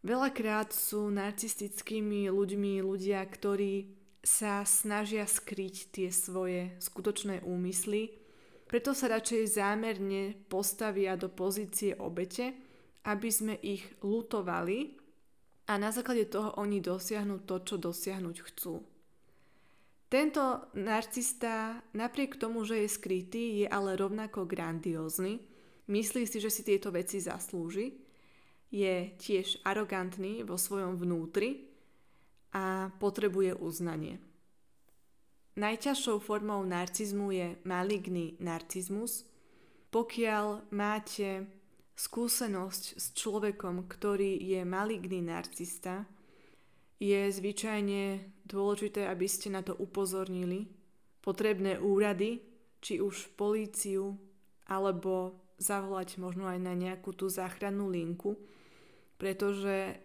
Veľakrát 0.00 0.72
sú 0.72 1.12
narcistickými 1.12 2.30
ľuďmi 2.30 2.80
ľudia, 2.80 3.20
ktorí 3.26 3.92
sa 4.24 4.64
snažia 4.64 5.26
skryť 5.28 5.74
tie 5.92 6.08
svoje 6.08 6.72
skutočné 6.80 7.44
úmysly, 7.44 8.14
preto 8.70 8.94
sa 8.94 9.10
radšej 9.10 9.58
zámerne 9.58 10.38
postavia 10.46 11.18
do 11.18 11.26
pozície 11.26 11.98
obete, 11.98 12.54
aby 13.02 13.28
sme 13.28 13.58
ich 13.60 13.82
lutovali 13.98 14.99
a 15.70 15.78
na 15.78 15.94
základe 15.94 16.26
toho 16.26 16.58
oni 16.58 16.82
dosiahnu 16.82 17.46
to, 17.46 17.62
čo 17.62 17.78
dosiahnuť 17.78 18.36
chcú. 18.50 18.82
Tento 20.10 20.66
narcista, 20.74 21.78
napriek 21.94 22.34
tomu, 22.34 22.66
že 22.66 22.82
je 22.82 22.88
skrytý, 22.90 23.62
je 23.62 23.66
ale 23.70 23.94
rovnako 23.94 24.42
grandiózny, 24.50 25.38
myslí 25.86 26.26
si, 26.26 26.42
že 26.42 26.50
si 26.50 26.66
tieto 26.66 26.90
veci 26.90 27.22
zaslúži 27.22 28.10
je 28.70 29.10
tiež 29.18 29.66
arogantný 29.66 30.46
vo 30.46 30.54
svojom 30.54 30.94
vnútri 30.94 31.66
a 32.54 32.94
potrebuje 33.02 33.58
uznanie. 33.58 34.22
Najťažšou 35.58 36.22
formou 36.22 36.62
narcizmu 36.62 37.34
je 37.34 37.48
maligný 37.66 38.38
narcizmus. 38.38 39.26
pokiaľ 39.90 40.70
máte 40.70 41.50
skúsenosť 42.00 42.96
s 42.96 43.12
človekom, 43.12 43.84
ktorý 43.84 44.40
je 44.40 44.64
maligný 44.64 45.20
narcista, 45.20 46.08
je 46.96 47.28
zvyčajne 47.28 48.24
dôležité, 48.48 49.04
aby 49.04 49.28
ste 49.28 49.52
na 49.52 49.60
to 49.60 49.76
upozornili. 49.76 50.68
Potrebné 51.20 51.76
úrady, 51.76 52.40
či 52.80 53.04
už 53.04 53.36
políciu, 53.36 54.16
alebo 54.64 55.36
zavolať 55.60 56.16
možno 56.16 56.48
aj 56.48 56.56
na 56.64 56.72
nejakú 56.72 57.12
tú 57.12 57.28
záchrannú 57.28 57.92
linku, 57.92 58.40
pretože 59.20 60.00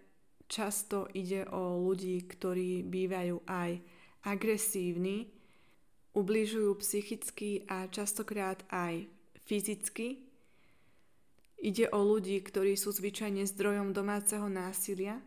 často 0.51 1.07
ide 1.15 1.47
o 1.47 1.79
ľudí, 1.79 2.27
ktorí 2.27 2.83
bývajú 2.83 3.47
aj 3.47 3.79
agresívni, 4.27 5.31
ubližujú 6.11 6.75
psychicky 6.83 7.63
a 7.71 7.87
častokrát 7.87 8.67
aj 8.67 9.07
fyzicky. 9.47 10.24
Ide 11.65 11.89
o 11.89 12.05
ľudí, 12.05 12.45
ktorí 12.45 12.77
sú 12.77 12.93
zvyčajne 12.93 13.41
zdrojom 13.49 13.89
domáceho 13.89 14.45
násilia, 14.45 15.17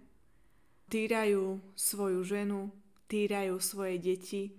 týrajú 0.86 1.58
svoju 1.74 2.22
ženu, 2.22 2.70
týrajú 3.10 3.58
svoje 3.58 3.98
deti, 3.98 4.54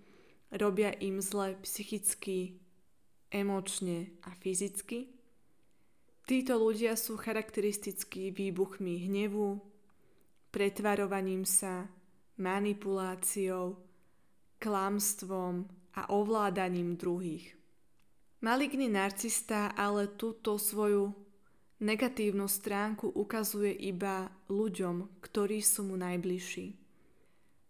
robia 0.52 0.92
im 1.00 1.24
zle 1.24 1.56
psychicky, 1.64 2.60
emočne 3.32 4.12
a 4.28 4.36
fyzicky. 4.44 5.08
Títo 6.28 6.60
ľudia 6.60 7.00
sú 7.00 7.16
charakteristickí 7.16 8.36
výbuchmi 8.36 9.08
hnevu, 9.08 9.64
pretvarovaním 10.52 11.48
sa, 11.48 11.88
manipuláciou, 12.44 13.80
klamstvom 14.60 15.64
a 15.96 16.12
ovládaním 16.12 17.00
druhých. 17.00 17.56
Maligný 18.44 18.92
narcista 18.92 19.72
ale 19.80 20.12
túto 20.20 20.60
svoju 20.60 21.29
negatívnu 21.80 22.48
stránku 22.48 23.12
ukazuje 23.16 23.72
iba 23.88 24.28
ľuďom, 24.52 25.24
ktorí 25.24 25.64
sú 25.64 25.88
mu 25.88 25.96
najbližší. 25.96 26.76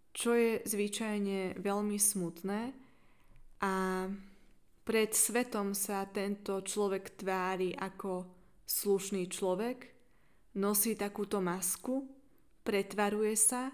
Čo 0.09 0.33
je 0.33 0.65
zvyčajne 0.65 1.61
veľmi 1.61 1.97
smutné 2.01 2.73
a 3.61 3.73
pred 4.83 5.11
svetom 5.13 5.77
sa 5.77 6.09
tento 6.09 6.65
človek 6.65 7.21
tvári 7.21 7.77
ako 7.77 8.25
slušný 8.65 9.29
človek, 9.29 9.85
nosí 10.57 10.97
takúto 10.97 11.37
masku, 11.37 12.09
pretvaruje 12.65 13.37
sa 13.37 13.69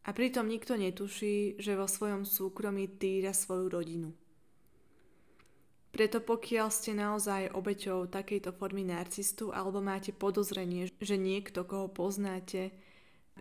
a 0.00 0.08
pritom 0.16 0.48
nikto 0.48 0.80
netuší, 0.80 1.60
že 1.60 1.76
vo 1.76 1.84
svojom 1.84 2.24
súkromí 2.24 2.96
týra 2.96 3.36
svoju 3.36 3.68
rodinu. 3.68 4.08
Preto 5.90 6.22
pokiaľ 6.22 6.68
ste 6.70 6.94
naozaj 6.94 7.50
obeťou 7.50 8.06
takejto 8.06 8.54
formy 8.54 8.86
narcistu 8.86 9.50
alebo 9.50 9.82
máte 9.82 10.14
podozrenie, 10.14 10.86
že 11.02 11.18
niekto, 11.18 11.66
koho 11.66 11.90
poznáte, 11.90 12.70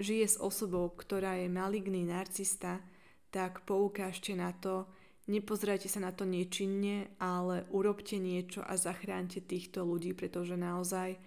žije 0.01 0.25
s 0.25 0.37
osobou, 0.41 0.89
ktorá 0.89 1.37
je 1.37 1.45
maligný 1.45 2.09
narcista, 2.09 2.81
tak 3.29 3.61
poukážte 3.69 4.33
na 4.33 4.49
to, 4.57 4.89
Nepozerajte 5.29 5.85
sa 5.85 6.01
na 6.01 6.09
to 6.09 6.25
nečinne, 6.25 7.13
ale 7.21 7.61
urobte 7.69 8.17
niečo 8.17 8.65
a 8.65 8.73
zachránte 8.81 9.45
týchto 9.45 9.85
ľudí, 9.85 10.17
pretože 10.17 10.57
naozaj 10.57 11.21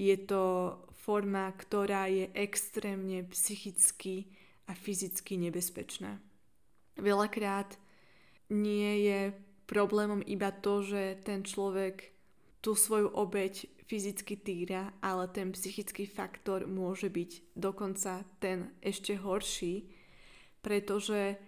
je 0.00 0.16
to 0.24 0.72
forma, 1.04 1.52
ktorá 1.52 2.08
je 2.08 2.32
extrémne 2.32 3.28
psychicky 3.28 4.32
a 4.64 4.72
fyzicky 4.72 5.36
nebezpečná. 5.36 6.16
Veľakrát 6.96 7.76
nie 8.48 9.04
je 9.04 9.20
problémom 9.66 10.22
iba 10.24 10.50
to, 10.50 10.82
že 10.82 11.22
ten 11.26 11.42
človek 11.42 12.14
tú 12.62 12.74
svoju 12.74 13.14
obeď 13.14 13.66
fyzicky 13.86 14.34
týra, 14.38 14.90
ale 14.98 15.30
ten 15.30 15.54
psychický 15.54 16.10
faktor 16.10 16.66
môže 16.66 17.06
byť 17.06 17.54
dokonca 17.54 18.26
ten 18.42 18.74
ešte 18.82 19.14
horší, 19.14 19.86
pretože 20.58 21.38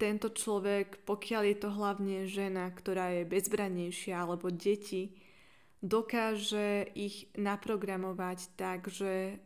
tento 0.00 0.32
človek, 0.32 1.04
pokiaľ 1.04 1.42
je 1.44 1.56
to 1.60 1.70
hlavne 1.70 2.18
žena, 2.24 2.72
ktorá 2.72 3.12
je 3.20 3.28
bezbrannejšia 3.28 4.16
alebo 4.16 4.48
deti, 4.48 5.12
dokáže 5.84 6.88
ich 6.96 7.28
naprogramovať 7.36 8.56
tak, 8.56 8.88
že 8.88 9.36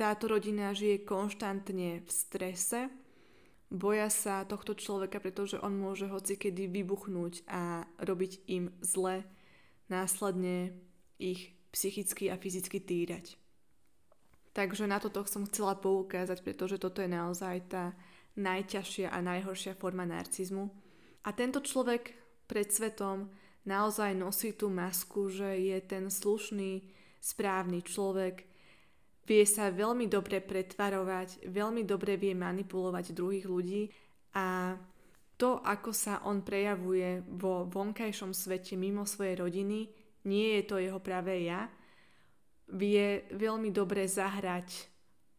táto 0.00 0.32
rodina 0.32 0.72
žije 0.72 1.04
konštantne 1.04 2.00
v 2.00 2.10
strese, 2.10 2.88
boja 3.68 4.08
sa 4.08 4.48
tohto 4.48 4.72
človeka, 4.72 5.20
pretože 5.20 5.60
on 5.60 5.76
môže 5.76 6.08
hocikedy 6.08 6.68
vybuchnúť 6.72 7.44
a 7.48 7.84
robiť 8.00 8.32
im 8.48 8.72
zle, 8.80 9.28
následne 9.92 10.72
ich 11.20 11.52
psychicky 11.72 12.32
a 12.32 12.40
fyzicky 12.40 12.80
týrať. 12.80 13.36
Takže 14.56 14.90
na 14.90 14.98
toto 14.98 15.22
som 15.28 15.46
chcela 15.46 15.76
poukázať, 15.76 16.42
pretože 16.42 16.80
toto 16.80 17.04
je 17.04 17.10
naozaj 17.12 17.56
tá 17.70 17.94
najťažšia 18.34 19.12
a 19.12 19.18
najhoršia 19.20 19.76
forma 19.76 20.08
narcizmu. 20.08 20.72
A 21.22 21.30
tento 21.36 21.60
človek 21.60 22.16
pred 22.48 22.72
svetom 22.72 23.28
naozaj 23.68 24.16
nosí 24.16 24.56
tú 24.56 24.72
masku, 24.72 25.28
že 25.28 25.60
je 25.60 25.78
ten 25.84 26.08
slušný, 26.08 26.88
správny 27.20 27.84
človek, 27.84 28.47
vie 29.28 29.44
sa 29.44 29.68
veľmi 29.68 30.08
dobre 30.08 30.40
pretvarovať, 30.40 31.44
veľmi 31.52 31.84
dobre 31.84 32.16
vie 32.16 32.32
manipulovať 32.32 33.12
druhých 33.12 33.44
ľudí 33.44 33.82
a 34.32 34.72
to, 35.38 35.60
ako 35.60 35.92
sa 35.92 36.24
on 36.26 36.42
prejavuje 36.42 37.22
vo 37.36 37.68
vonkajšom 37.68 38.34
svete 38.34 38.74
mimo 38.74 39.04
svojej 39.04 39.38
rodiny, 39.38 39.86
nie 40.26 40.48
je 40.58 40.62
to 40.66 40.80
jeho 40.80 40.98
pravé 40.98 41.46
ja, 41.46 41.68
vie 42.74 43.28
veľmi 43.30 43.70
dobre 43.70 44.08
zahrať 44.08 44.90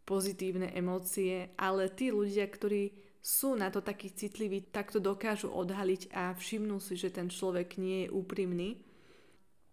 pozitívne 0.08 0.72
emócie, 0.74 1.54
ale 1.60 1.94
tí 1.94 2.10
ľudia, 2.10 2.48
ktorí 2.48 3.10
sú 3.20 3.54
na 3.54 3.70
to 3.70 3.84
takí 3.84 4.10
citliví, 4.10 4.72
tak 4.72 4.90
to 4.96 5.04
dokážu 5.04 5.52
odhaliť 5.52 6.10
a 6.16 6.34
všimnú 6.34 6.80
si, 6.82 6.96
že 6.96 7.14
ten 7.14 7.30
človek 7.30 7.78
nie 7.78 8.08
je 8.08 8.14
úprimný. 8.16 8.82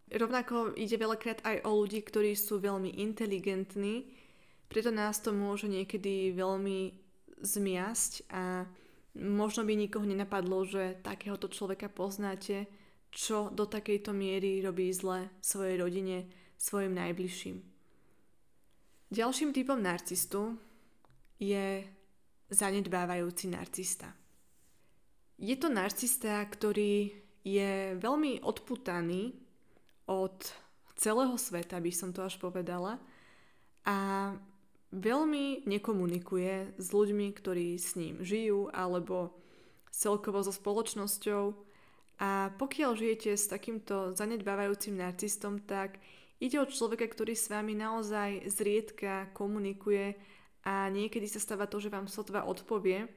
Rovnako 0.07 0.79
ide 0.79 0.95
veľakrát 1.03 1.43
aj 1.43 1.67
o 1.67 1.83
ľudí, 1.83 1.99
ktorí 2.07 2.39
sú 2.39 2.63
veľmi 2.63 3.03
inteligentní, 3.03 4.07
preto 4.71 4.91
nás 4.91 5.19
to 5.23 5.31
môže 5.31 5.67
niekedy 5.71 6.35
veľmi 6.35 6.95
zmiasť 7.43 8.31
a 8.31 8.67
možno 9.19 9.63
by 9.67 9.75
nikoho 9.75 10.07
nenapadlo, 10.07 10.67
že 10.67 10.99
takéhoto 11.03 11.47
človeka 11.51 11.91
poznáte, 11.91 12.67
čo 13.11 13.49
do 13.51 13.67
takejto 13.67 14.11
miery 14.11 14.61
robí 14.61 14.91
zle 14.91 15.31
svojej 15.41 15.79
rodine, 15.81 16.27
svojim 16.59 16.95
najbližším. 16.95 17.57
Ďalším 19.07 19.55
typom 19.55 19.79
narcistu 19.79 20.59
je 21.39 21.87
zanedbávajúci 22.51 23.47
narcista. 23.51 24.11
Je 25.39 25.55
to 25.55 25.71
narcista, 25.71 26.43
ktorý 26.43 27.13
je 27.47 27.95
veľmi 27.95 28.43
odputaný 28.43 29.46
od 30.07 30.39
celého 30.97 31.35
sveta, 31.37 31.79
by 31.79 31.93
som 31.93 32.11
to 32.15 32.25
až 32.25 32.39
povedala, 32.39 32.99
a 33.87 34.33
veľmi 34.91 35.63
nekomunikuje 35.67 36.75
s 36.75 36.87
ľuďmi, 36.91 37.31
ktorí 37.31 37.79
s 37.79 37.95
ním 37.95 38.23
žijú 38.23 38.67
alebo 38.75 39.31
celkovo 39.95 40.43
so 40.43 40.51
spoločnosťou. 40.51 41.55
A 42.19 42.51
pokiaľ 42.59 42.99
žijete 42.99 43.37
s 43.37 43.47
takýmto 43.47 44.17
zanedbávajúcim 44.17 44.99
narcistom, 44.99 45.63
tak 45.63 46.03
Ide 46.37 46.61
o 46.61 46.69
človeka, 46.69 47.09
ktorý 47.09 47.33
s 47.33 47.49
vami 47.49 47.73
naozaj 47.73 48.45
zriedka 48.53 49.33
komunikuje 49.33 50.13
a 50.69 50.93
niekedy 50.93 51.25
sa 51.25 51.41
stáva 51.41 51.65
to, 51.65 51.81
že 51.81 51.89
vám 51.89 52.13
sotva 52.13 52.45
odpovie. 52.45 53.09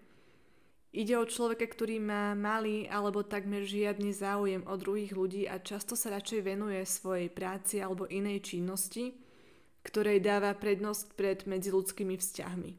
Ide 0.90 1.22
o 1.22 1.30
človeka, 1.30 1.70
ktorý 1.70 2.02
má 2.02 2.34
malý 2.34 2.90
alebo 2.90 3.22
takmer 3.22 3.62
žiadny 3.62 4.10
záujem 4.10 4.66
o 4.66 4.74
druhých 4.74 5.14
ľudí 5.14 5.46
a 5.46 5.62
často 5.62 5.94
sa 5.94 6.10
radšej 6.18 6.42
venuje 6.42 6.82
svojej 6.82 7.30
práci 7.30 7.78
alebo 7.78 8.10
inej 8.10 8.42
činnosti, 8.42 9.14
ktorej 9.86 10.18
dáva 10.20 10.58
prednosť 10.58 11.14
pred 11.14 11.46
medziludskými 11.46 12.18
vzťahmi. 12.18 12.72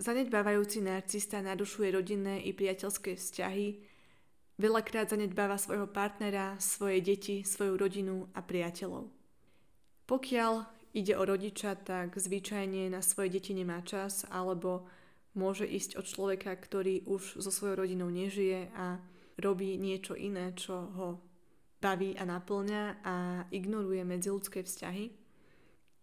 Zanedbávajúci 0.00 0.80
narcista 0.80 1.42
narušuje 1.42 1.90
rodinné 1.90 2.40
i 2.46 2.54
priateľské 2.54 3.18
vzťahy, 3.18 3.90
Veľakrát 4.60 5.08
zanedbáva 5.08 5.56
svojho 5.56 5.88
partnera, 5.88 6.52
svoje 6.60 7.00
deti, 7.00 7.40
svoju 7.48 7.80
rodinu 7.80 8.28
a 8.36 8.44
priateľov. 8.44 9.08
Pokiaľ 10.04 10.52
ide 10.92 11.16
o 11.16 11.24
rodiča, 11.24 11.80
tak 11.80 12.20
zvyčajne 12.20 12.92
na 12.92 13.00
svoje 13.00 13.40
deti 13.40 13.56
nemá 13.56 13.80
čas 13.80 14.28
alebo 14.28 14.84
môže 15.34 15.66
ísť 15.66 15.98
od 16.00 16.06
človeka, 16.06 16.54
ktorý 16.54 17.06
už 17.06 17.38
so 17.38 17.50
svojou 17.50 17.86
rodinou 17.86 18.10
nežije 18.10 18.70
a 18.74 18.98
robí 19.38 19.78
niečo 19.78 20.18
iné, 20.18 20.52
čo 20.54 20.90
ho 20.94 21.08
baví 21.80 22.12
a 22.18 22.28
naplňa 22.28 22.84
a 23.02 23.14
ignoruje 23.48 24.04
medziludské 24.04 24.60
vzťahy. 24.62 25.16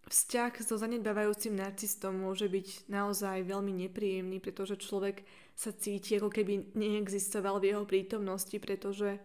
Vzťah 0.07 0.53
so 0.63 0.79
zanedbávajúcim 0.79 1.51
narcistom 1.51 2.15
môže 2.15 2.47
byť 2.47 2.87
naozaj 2.87 3.43
veľmi 3.43 3.75
nepríjemný, 3.87 4.39
pretože 4.39 4.79
človek 4.79 5.27
sa 5.51 5.75
cíti, 5.75 6.15
ako 6.15 6.31
keby 6.31 6.71
neexistoval 6.79 7.59
v 7.59 7.75
jeho 7.75 7.83
prítomnosti, 7.83 8.55
pretože 8.55 9.19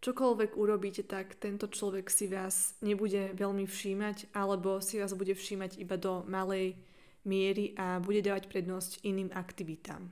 čokoľvek 0.00 0.54
urobíte, 0.54 1.02
tak 1.02 1.34
tento 1.34 1.66
človek 1.66 2.06
si 2.06 2.30
vás 2.30 2.78
nebude 2.78 3.34
veľmi 3.34 3.66
všímať 3.66 4.30
alebo 4.30 4.78
si 4.78 5.02
vás 5.02 5.12
bude 5.18 5.34
všímať 5.34 5.82
iba 5.82 5.98
do 5.98 6.22
malej 6.30 6.78
miery 7.24 7.76
a 7.76 8.00
bude 8.00 8.24
dávať 8.24 8.48
prednosť 8.48 9.04
iným 9.04 9.30
aktivitám. 9.34 10.08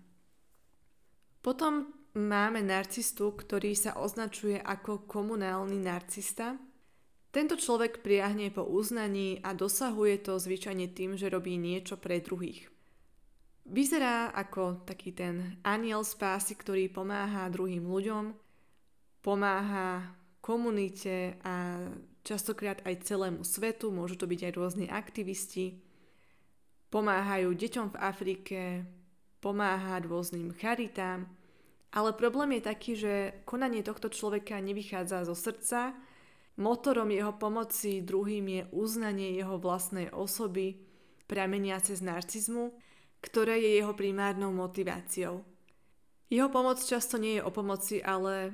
Potom 1.40 1.94
máme 2.18 2.60
narcistu, 2.60 3.32
ktorý 3.32 3.72
sa 3.78 3.96
označuje 3.96 4.58
ako 4.58 5.06
komunálny 5.06 5.78
narcista. 5.78 6.58
Tento 7.28 7.54
človek 7.54 8.00
priahne 8.00 8.50
po 8.50 8.64
uznaní 8.64 9.38
a 9.44 9.52
dosahuje 9.52 10.24
to 10.24 10.40
zvyčajne 10.40 10.90
tým, 10.92 11.14
že 11.14 11.30
robí 11.30 11.54
niečo 11.60 12.00
pre 12.00 12.18
druhých. 12.18 12.68
Vyzerá 13.68 14.32
ako 14.32 14.88
taký 14.88 15.12
ten 15.12 15.60
aniel 15.60 16.00
spásy, 16.00 16.56
ktorý 16.56 16.88
pomáha 16.88 17.52
druhým 17.52 17.84
ľuďom, 17.84 18.32
pomáha 19.20 20.16
komunite 20.40 21.36
a 21.44 21.84
častokrát 22.24 22.80
aj 22.88 23.04
celému 23.04 23.44
svetu, 23.44 23.92
môžu 23.92 24.16
to 24.16 24.24
byť 24.24 24.40
aj 24.48 24.52
rôzni 24.56 24.86
aktivisti, 24.88 25.84
pomáhajú 26.88 27.52
deťom 27.52 27.86
v 27.94 28.00
Afrike, 28.00 28.60
pomáha 29.38 30.00
rôznym 30.02 30.52
charitám, 30.56 31.28
ale 31.92 32.12
problém 32.12 32.58
je 32.58 32.62
taký, 32.68 32.92
že 32.96 33.12
konanie 33.48 33.80
tohto 33.80 34.12
človeka 34.12 34.60
nevychádza 34.60 35.24
zo 35.24 35.36
srdca, 35.36 35.96
motorom 36.60 37.08
jeho 37.08 37.32
pomoci 37.36 38.04
druhým 38.04 38.44
je 38.48 38.62
uznanie 38.76 39.38
jeho 39.38 39.56
vlastnej 39.56 40.12
osoby, 40.12 40.76
prameniace 41.28 41.96
z 41.96 42.02
narcizmu, 42.02 42.72
ktoré 43.20 43.60
je 43.60 43.70
jeho 43.80 43.92
primárnou 43.92 44.52
motiváciou. 44.52 45.44
Jeho 46.28 46.48
pomoc 46.52 46.80
často 46.84 47.16
nie 47.16 47.40
je 47.40 47.42
o 47.44 47.52
pomoci, 47.52 48.04
ale 48.04 48.52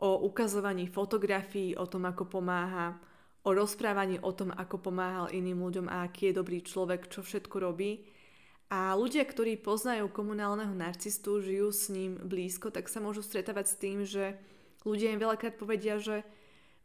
o 0.00 0.24
ukazovaní 0.24 0.88
fotografií, 0.88 1.76
o 1.76 1.84
tom, 1.84 2.08
ako 2.08 2.24
pomáha, 2.28 2.96
o 3.42 3.50
rozprávaní 3.56 4.20
o 4.20 4.32
tom, 4.36 4.52
ako 4.52 4.90
pomáhal 4.90 5.32
iným 5.32 5.64
ľuďom 5.64 5.86
a 5.88 6.04
aký 6.04 6.30
je 6.30 6.38
dobrý 6.38 6.60
človek, 6.60 7.08
čo 7.08 7.24
všetko 7.24 7.56
robí. 7.56 8.04
A 8.70 8.94
ľudia, 8.94 9.26
ktorí 9.26 9.58
poznajú 9.58 10.12
komunálneho 10.14 10.70
narcistu, 10.70 11.42
žijú 11.42 11.74
s 11.74 11.90
ním 11.90 12.20
blízko, 12.22 12.70
tak 12.70 12.86
sa 12.86 13.02
môžu 13.02 13.24
stretávať 13.24 13.66
s 13.66 13.76
tým, 13.80 13.98
že 14.06 14.38
ľudia 14.86 15.10
im 15.10 15.18
veľakrát 15.18 15.58
povedia, 15.58 15.98
že 15.98 16.22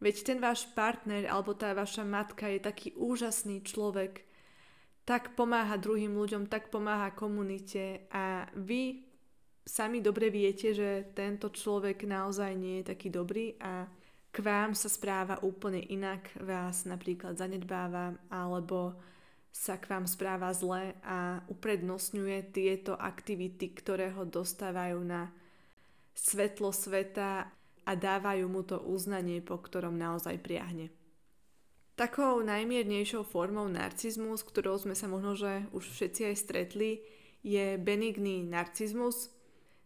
veď 0.02 0.16
ten 0.26 0.40
váš 0.42 0.66
partner 0.74 1.30
alebo 1.30 1.54
tá 1.54 1.78
vaša 1.78 2.02
matka 2.02 2.50
je 2.50 2.60
taký 2.64 2.98
úžasný 2.98 3.62
človek, 3.62 4.26
tak 5.06 5.38
pomáha 5.38 5.78
druhým 5.78 6.18
ľuďom, 6.18 6.50
tak 6.50 6.74
pomáha 6.74 7.14
komunite 7.14 8.10
a 8.10 8.50
vy 8.58 9.06
sami 9.62 10.02
dobre 10.02 10.34
viete, 10.34 10.74
že 10.74 11.14
tento 11.14 11.54
človek 11.54 12.06
naozaj 12.06 12.52
nie 12.58 12.82
je 12.82 12.90
taký 12.90 13.14
dobrý 13.14 13.54
a 13.62 13.86
k 14.36 14.44
vám 14.44 14.76
sa 14.76 14.92
správa 14.92 15.40
úplne 15.40 15.80
inak, 15.80 16.28
vás 16.44 16.84
napríklad 16.84 17.40
zanedbáva 17.40 18.20
alebo 18.28 19.00
sa 19.56 19.80
k 19.80 19.88
vám 19.88 20.04
správa 20.04 20.52
zle 20.52 20.92
a 21.08 21.40
uprednostňuje 21.48 22.52
tieto 22.52 23.00
aktivity, 23.00 23.72
ktoré 23.72 24.12
ho 24.12 24.28
dostávajú 24.28 25.00
na 25.08 25.32
svetlo 26.12 26.76
sveta 26.76 27.48
a 27.88 27.92
dávajú 27.96 28.52
mu 28.52 28.68
to 28.68 28.76
uznanie, 28.84 29.40
po 29.40 29.56
ktorom 29.56 29.96
naozaj 29.96 30.36
priahne. 30.44 30.92
Takou 31.96 32.44
najmiernejšou 32.44 33.24
formou 33.24 33.72
narcizmu, 33.72 34.36
s 34.36 34.44
ktorou 34.44 34.76
sme 34.76 35.00
sa 35.00 35.08
možno, 35.08 35.40
že 35.40 35.64
už 35.72 35.88
všetci 35.96 36.22
aj 36.28 36.36
stretli, 36.36 36.92
je 37.40 37.80
benigný 37.80 38.44
narcizmus, 38.44 39.32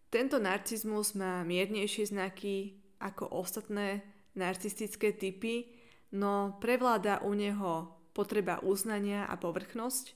tento 0.10 0.42
narcizmus 0.42 1.14
má 1.14 1.46
miernejšie 1.46 2.10
znaky 2.10 2.82
ako 2.98 3.30
ostatné 3.30 4.02
narcistické 4.40 5.12
typy, 5.12 5.68
no 6.16 6.56
prevláda 6.64 7.20
u 7.28 7.36
neho 7.36 8.00
potreba 8.16 8.64
uznania 8.64 9.28
a 9.28 9.36
povrchnosť. 9.36 10.16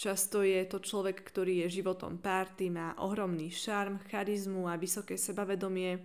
Často 0.00 0.40
je 0.40 0.64
to 0.64 0.80
človek, 0.80 1.20
ktorý 1.20 1.68
je 1.68 1.84
životom 1.84 2.16
párty, 2.16 2.72
má 2.72 2.96
ohromný 2.96 3.52
šarm, 3.52 4.00
charizmu 4.08 4.64
a 4.64 4.80
vysoké 4.80 5.20
sebavedomie, 5.20 6.00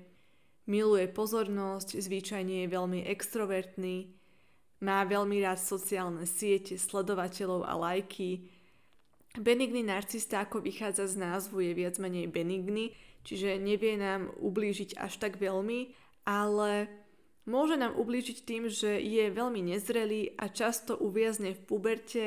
miluje 0.68 1.08
pozornosť, 1.08 1.96
zvyčajne 2.04 2.68
je 2.68 2.68
veľmi 2.68 3.08
extrovertný, 3.08 4.12
má 4.84 5.08
veľmi 5.08 5.40
rád 5.40 5.64
sociálne 5.64 6.28
siete, 6.28 6.76
sledovateľov 6.76 7.64
a 7.64 7.74
lajky. 7.80 8.52
Benigný 9.40 9.88
narcista, 9.88 10.44
ako 10.44 10.60
vychádza 10.60 11.16
z 11.16 11.16
názvu, 11.16 11.64
je 11.64 11.72
viac 11.72 11.96
menej 11.96 12.28
benigný, 12.28 12.92
čiže 13.24 13.56
nevie 13.64 13.96
nám 13.96 14.36
ublížiť 14.44 15.00
až 15.00 15.24
tak 15.24 15.40
veľmi, 15.40 15.96
ale 16.28 16.92
môže 17.46 17.78
nám 17.78 17.98
ublížiť 17.98 18.38
tým, 18.46 18.70
že 18.70 19.02
je 19.02 19.30
veľmi 19.30 19.62
nezrelý 19.74 20.38
a 20.38 20.50
často 20.50 20.98
uviazne 20.98 21.54
v 21.54 21.62
puberte 21.66 22.26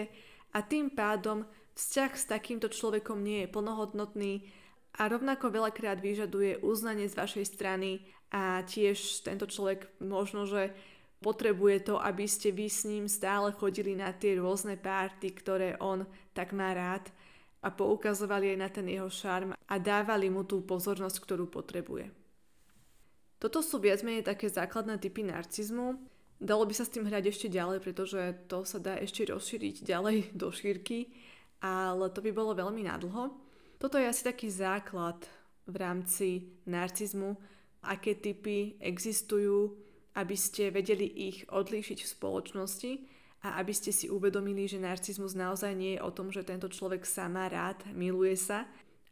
a 0.55 0.63
tým 0.63 0.91
pádom 0.91 1.45
vzťah 1.79 2.13
s 2.15 2.25
takýmto 2.27 2.71
človekom 2.71 3.23
nie 3.23 3.47
je 3.47 3.53
plnohodnotný 3.53 4.51
a 4.99 5.07
rovnako 5.07 5.55
veľakrát 5.55 6.03
vyžaduje 6.03 6.59
uznanie 6.63 7.07
z 7.07 7.15
vašej 7.15 7.47
strany 7.47 8.03
a 8.35 8.67
tiež 8.67 9.23
tento 9.23 9.47
človek 9.47 9.87
možno, 10.03 10.45
že 10.45 10.75
potrebuje 11.23 11.91
to, 11.91 11.95
aby 11.99 12.27
ste 12.27 12.51
vy 12.51 12.67
s 12.67 12.87
ním 12.87 13.07
stále 13.07 13.55
chodili 13.55 13.95
na 13.95 14.11
tie 14.15 14.39
rôzne 14.39 14.79
párty, 14.79 15.35
ktoré 15.35 15.79
on 15.79 16.07
tak 16.35 16.55
má 16.55 16.75
rád 16.75 17.11
a 17.63 17.75
poukazovali 17.75 18.55
aj 18.55 18.59
na 18.59 18.69
ten 18.71 18.87
jeho 18.87 19.11
šarm 19.11 19.55
a 19.55 19.75
dávali 19.79 20.31
mu 20.31 20.47
tú 20.47 20.63
pozornosť, 20.63 21.19
ktorú 21.23 21.51
potrebuje. 21.51 22.18
Toto 23.39 23.63
sú 23.63 23.79
viac 23.79 24.03
menej 24.03 24.27
také 24.27 24.51
základné 24.51 24.99
typy 24.99 25.23
narcizmu. 25.23 25.95
Dalo 26.39 26.67
by 26.67 26.75
sa 26.75 26.87
s 26.87 26.95
tým 26.95 27.07
hrať 27.07 27.31
ešte 27.31 27.49
ďalej, 27.51 27.79
pretože 27.83 28.21
to 28.51 28.67
sa 28.67 28.83
dá 28.83 28.99
ešte 28.99 29.27
rozšíriť 29.27 29.87
ďalej 29.87 30.35
do 30.35 30.51
šírky, 30.51 31.11
ale 31.63 32.11
to 32.11 32.23
by 32.23 32.31
bolo 32.35 32.55
veľmi 32.55 32.87
nadlho. 32.87 33.35
Toto 33.79 33.95
je 33.99 34.11
asi 34.11 34.27
taký 34.27 34.51
základ 34.51 35.23
v 35.71 35.75
rámci 35.79 36.29
narcizmu, 36.67 37.39
aké 37.87 38.19
typy 38.19 38.75
existujú, 38.83 39.79
aby 40.19 40.35
ste 40.35 40.75
vedeli 40.75 41.07
ich 41.07 41.47
odlíšiť 41.47 41.99
v 42.03 42.13
spoločnosti 42.19 42.93
a 43.47 43.63
aby 43.63 43.71
ste 43.71 43.95
si 43.95 44.11
uvedomili, 44.11 44.67
že 44.67 44.83
narcizmus 44.83 45.39
naozaj 45.39 45.79
nie 45.79 45.95
je 45.95 46.03
o 46.03 46.11
tom, 46.11 46.35
že 46.35 46.43
tento 46.43 46.67
človek 46.67 47.07
sa 47.07 47.31
má 47.31 47.47
rád, 47.47 47.87
miluje 47.95 48.35
sa 48.35 48.67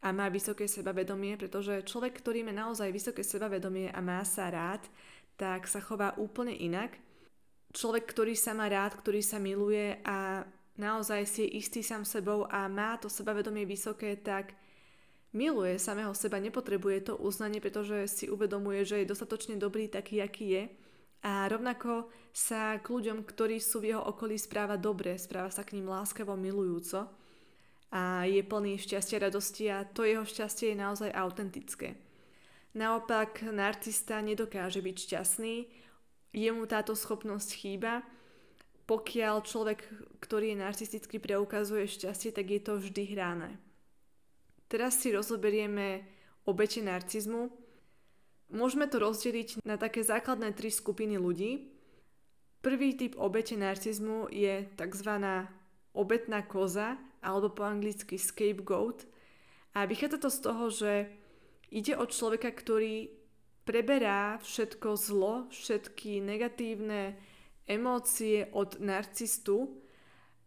a 0.07 0.15
má 0.15 0.31
vysoké 0.31 0.71
sebavedomie, 0.71 1.35
pretože 1.35 1.83
človek, 1.83 2.23
ktorý 2.23 2.47
má 2.47 2.55
naozaj 2.55 2.95
vysoké 2.95 3.27
sebavedomie 3.27 3.91
a 3.91 3.99
má 3.99 4.23
sa 4.23 4.47
rád, 4.47 4.87
tak 5.35 5.67
sa 5.67 5.83
chová 5.83 6.15
úplne 6.15 6.55
inak. 6.55 6.95
Človek, 7.75 8.07
ktorý 8.07 8.31
sa 8.31 8.55
má 8.55 8.71
rád, 8.71 8.95
ktorý 8.95 9.19
sa 9.19 9.35
miluje 9.35 9.99
a 10.07 10.47
naozaj 10.79 11.27
si 11.27 11.43
je 11.43 11.59
istý 11.59 11.83
sám 11.83 12.07
sebou 12.07 12.47
a 12.47 12.71
má 12.71 12.95
to 12.95 13.11
sebavedomie 13.11 13.67
vysoké, 13.67 14.15
tak 14.15 14.55
miluje 15.35 15.75
samého 15.75 16.15
seba, 16.15 16.39
nepotrebuje 16.39 17.11
to 17.11 17.13
uznanie, 17.19 17.59
pretože 17.59 18.07
si 18.07 18.25
uvedomuje, 18.31 18.87
že 18.87 19.03
je 19.03 19.11
dostatočne 19.11 19.59
dobrý 19.59 19.91
taký, 19.91 20.23
aký 20.23 20.45
je 20.47 20.63
a 21.27 21.51
rovnako 21.51 22.07
sa 22.31 22.79
k 22.79 22.87
ľuďom, 22.87 23.27
ktorí 23.27 23.59
sú 23.59 23.83
v 23.83 23.91
jeho 23.91 24.03
okolí, 24.07 24.39
správa 24.39 24.79
dobre, 24.79 25.19
správa 25.19 25.51
sa 25.51 25.67
k 25.67 25.75
ním 25.75 25.91
láskavo, 25.91 26.39
milujúco 26.39 27.26
a 27.91 28.27
je 28.27 28.43
plný 28.43 28.77
šťastia, 28.79 29.23
radosti 29.23 29.71
a 29.71 29.87
to 29.87 30.03
jeho 30.03 30.27
šťastie 30.27 30.73
je 30.73 30.77
naozaj 30.77 31.11
autentické. 31.15 31.95
Naopak, 32.75 33.47
narcista 33.49 34.19
nedokáže 34.21 34.83
byť 34.83 34.95
šťastný, 34.95 35.55
jemu 36.35 36.63
táto 36.67 36.93
schopnosť 36.93 37.49
chýba. 37.55 38.05
Pokiaľ 38.87 39.35
človek, 39.43 39.83
ktorý 40.23 40.55
je 40.55 40.61
narcisticky 40.63 41.19
preukazuje 41.19 41.87
šťastie, 41.87 42.31
tak 42.31 42.47
je 42.47 42.61
to 42.63 42.79
vždy 42.79 43.03
hrané. 43.15 43.55
Teraz 44.67 44.99
si 44.99 45.11
rozoberieme 45.11 46.03
obete 46.47 46.79
narcizmu, 46.83 47.67
Môžeme 48.47 48.87
to 48.87 49.03
rozdeliť 49.03 49.59
na 49.67 49.75
také 49.75 50.07
základné 50.07 50.55
tri 50.55 50.71
skupiny 50.71 51.19
ľudí. 51.19 51.67
Prvý 52.63 52.95
typ 52.95 53.19
obete 53.19 53.59
narcizmu 53.59 54.31
je 54.31 54.63
tzv. 54.79 55.11
obetná 55.91 56.39
koza, 56.47 56.95
alebo 57.21 57.53
po 57.53 57.63
anglicky 57.65 58.17
scapegoat. 58.19 59.05
A 59.77 59.85
vychádza 59.85 60.17
to 60.17 60.29
z 60.33 60.39
toho, 60.41 60.65
že 60.73 60.91
ide 61.69 61.93
o 61.97 62.05
človeka, 62.09 62.49
ktorý 62.49 63.11
preberá 63.67 64.39
všetko 64.39 64.95
zlo, 64.95 65.33
všetky 65.51 66.23
negatívne 66.23 67.19
emócie 67.67 68.47
od 68.55 68.79
narcistu 68.79 69.83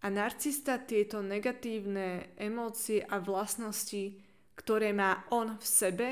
a 0.01 0.09
narcista 0.09 0.81
tieto 0.81 1.21
negatívne 1.21 2.33
emócie 2.41 3.05
a 3.05 3.21
vlastnosti, 3.21 4.17
ktoré 4.57 4.97
má 4.97 5.29
on 5.29 5.61
v 5.61 5.67
sebe, 5.67 6.09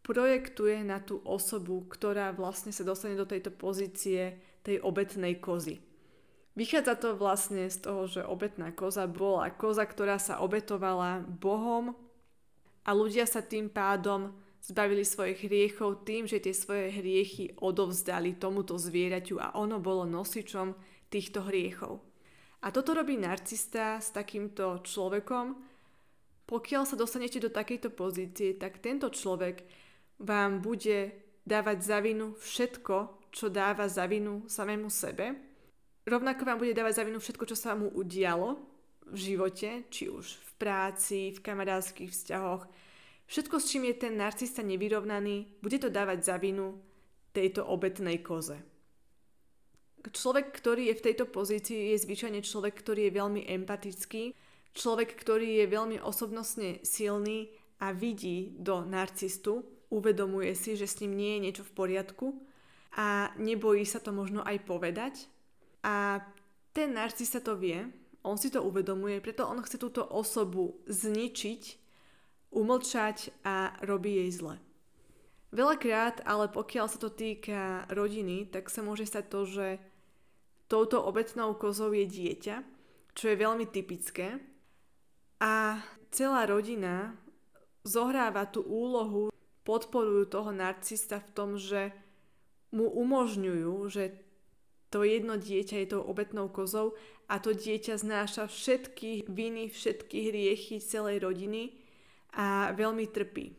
projektuje 0.00 0.80
na 0.86 1.04
tú 1.04 1.20
osobu, 1.26 1.84
ktorá 1.92 2.32
vlastne 2.32 2.72
sa 2.72 2.86
dostane 2.86 3.18
do 3.18 3.28
tejto 3.28 3.52
pozície 3.52 4.40
tej 4.64 4.80
obetnej 4.80 5.36
kozy. 5.42 5.82
Vychádza 6.56 6.96
to 6.96 7.20
vlastne 7.20 7.68
z 7.68 7.84
toho, 7.84 8.08
že 8.08 8.24
obetná 8.24 8.72
koza 8.72 9.04
bola 9.04 9.52
koza, 9.52 9.84
ktorá 9.84 10.16
sa 10.16 10.40
obetovala 10.40 11.20
Bohom 11.20 11.92
a 12.88 12.90
ľudia 12.96 13.28
sa 13.28 13.44
tým 13.44 13.68
pádom 13.68 14.32
zbavili 14.64 15.04
svojich 15.04 15.44
hriechov 15.44 16.08
tým, 16.08 16.24
že 16.24 16.40
tie 16.40 16.56
svoje 16.56 16.96
hriechy 16.96 17.52
odovzdali 17.60 18.40
tomuto 18.40 18.80
zvieraťu 18.80 19.36
a 19.36 19.52
ono 19.60 19.78
bolo 19.78 20.08
nosičom 20.08 20.72
týchto 21.12 21.44
hriechov. 21.44 22.00
A 22.64 22.72
toto 22.72 22.96
robí 22.96 23.20
narcista 23.20 24.00
s 24.00 24.10
takýmto 24.10 24.80
človekom. 24.80 25.54
Pokiaľ 26.48 26.82
sa 26.88 26.96
dostanete 26.96 27.36
do 27.36 27.52
takejto 27.52 27.92
pozície, 27.92 28.56
tak 28.56 28.80
tento 28.80 29.12
človek 29.12 29.60
vám 30.24 30.64
bude 30.64 31.14
dávať 31.44 31.78
za 31.84 31.98
vinu 32.00 32.32
všetko, 32.34 33.28
čo 33.30 33.52
dáva 33.52 33.86
za 33.86 34.08
vinu 34.08 34.48
samému 34.48 34.88
sebe. 34.88 35.55
Rovnako 36.06 36.46
vám 36.46 36.62
bude 36.62 36.70
dávať 36.70 37.02
za 37.02 37.06
vinu 37.06 37.18
všetko, 37.18 37.44
čo 37.50 37.58
sa 37.58 37.74
mu 37.74 37.90
udialo 37.90 38.62
v 39.10 39.18
živote, 39.18 39.90
či 39.90 40.06
už 40.06 40.38
v 40.38 40.50
práci, 40.54 41.34
v 41.34 41.42
kamarádskych 41.42 42.14
vzťahoch. 42.14 42.62
Všetko, 43.26 43.58
s 43.58 43.66
čím 43.74 43.90
je 43.90 44.06
ten 44.06 44.14
narcista 44.14 44.62
nevyrovnaný, 44.62 45.58
bude 45.58 45.82
to 45.82 45.90
dávať 45.90 46.30
za 46.30 46.38
vinu 46.38 46.78
tejto 47.34 47.66
obetnej 47.66 48.22
koze. 48.22 48.54
Človek, 50.06 50.54
ktorý 50.54 50.94
je 50.94 50.98
v 51.02 51.04
tejto 51.10 51.26
pozícii, 51.26 51.90
je 51.90 51.98
zvyčajne 51.98 52.38
človek, 52.46 52.78
ktorý 52.78 53.10
je 53.10 53.18
veľmi 53.18 53.42
empatický, 53.42 54.30
človek, 54.78 55.10
ktorý 55.18 55.58
je 55.58 55.66
veľmi 55.66 55.98
osobnostne 55.98 56.86
silný 56.86 57.50
a 57.82 57.90
vidí 57.90 58.54
do 58.62 58.86
narcistu, 58.86 59.66
uvedomuje 59.90 60.54
si, 60.54 60.78
že 60.78 60.86
s 60.86 61.02
ním 61.02 61.18
nie 61.18 61.30
je 61.34 61.42
niečo 61.50 61.64
v 61.66 61.74
poriadku 61.74 62.26
a 62.94 63.34
nebojí 63.42 63.82
sa 63.82 63.98
to 63.98 64.14
možno 64.14 64.46
aj 64.46 64.62
povedať. 64.62 65.26
A 65.86 66.18
ten 66.74 66.98
narcista 66.98 67.38
to 67.38 67.54
vie, 67.54 67.86
on 68.26 68.34
si 68.34 68.50
to 68.50 68.58
uvedomuje, 68.66 69.22
preto 69.22 69.46
on 69.46 69.62
chce 69.62 69.78
túto 69.78 70.02
osobu 70.02 70.82
zničiť, 70.90 71.62
umlčať 72.50 73.30
a 73.46 73.78
robí 73.86 74.18
jej 74.18 74.30
zle. 74.34 74.58
Veľakrát, 75.54 76.26
ale 76.26 76.50
pokiaľ 76.50 76.86
sa 76.90 76.98
to 76.98 77.06
týka 77.06 77.86
rodiny, 77.86 78.50
tak 78.50 78.66
sa 78.66 78.82
môže 78.82 79.06
stať 79.06 79.24
to, 79.30 79.40
že 79.46 79.66
touto 80.66 80.98
obetnou 81.06 81.54
kozou 81.54 81.94
je 81.94 82.02
dieťa, 82.02 82.66
čo 83.14 83.24
je 83.30 83.36
veľmi 83.38 83.70
typické. 83.70 84.42
A 85.38 85.78
celá 86.10 86.50
rodina 86.50 87.14
zohráva 87.86 88.50
tú 88.50 88.66
úlohu, 88.66 89.30
podporujú 89.62 90.26
toho 90.26 90.50
narcista 90.50 91.22
v 91.22 91.30
tom, 91.30 91.50
že 91.54 91.94
mu 92.74 92.90
umožňujú, 92.90 93.74
že 93.86 94.25
to 94.96 95.04
jedno 95.04 95.36
dieťa 95.36 95.84
je 95.84 95.92
tou 95.92 96.00
obetnou 96.00 96.48
kozou 96.48 96.96
a 97.28 97.36
to 97.36 97.52
dieťa 97.52 98.00
znáša 98.00 98.48
všetky 98.48 99.28
viny, 99.28 99.68
všetky 99.68 100.32
hriechy 100.32 100.80
celej 100.80 101.20
rodiny 101.20 101.76
a 102.32 102.72
veľmi 102.72 103.04
trpí. 103.04 103.52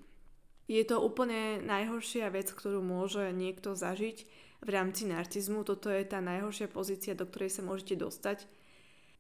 Je 0.66 0.82
to 0.82 0.98
úplne 0.98 1.62
najhoršia 1.62 2.34
vec, 2.34 2.50
ktorú 2.50 2.82
môže 2.82 3.30
niekto 3.38 3.78
zažiť 3.78 4.18
v 4.66 4.70
rámci 4.74 5.06
narcizmu. 5.06 5.62
Toto 5.62 5.94
je 5.94 6.02
tá 6.10 6.26
najhoršia 6.26 6.74
pozícia, 6.74 7.14
do 7.14 7.30
ktorej 7.30 7.54
sa 7.54 7.62
môžete 7.62 8.02
dostať. 8.02 8.50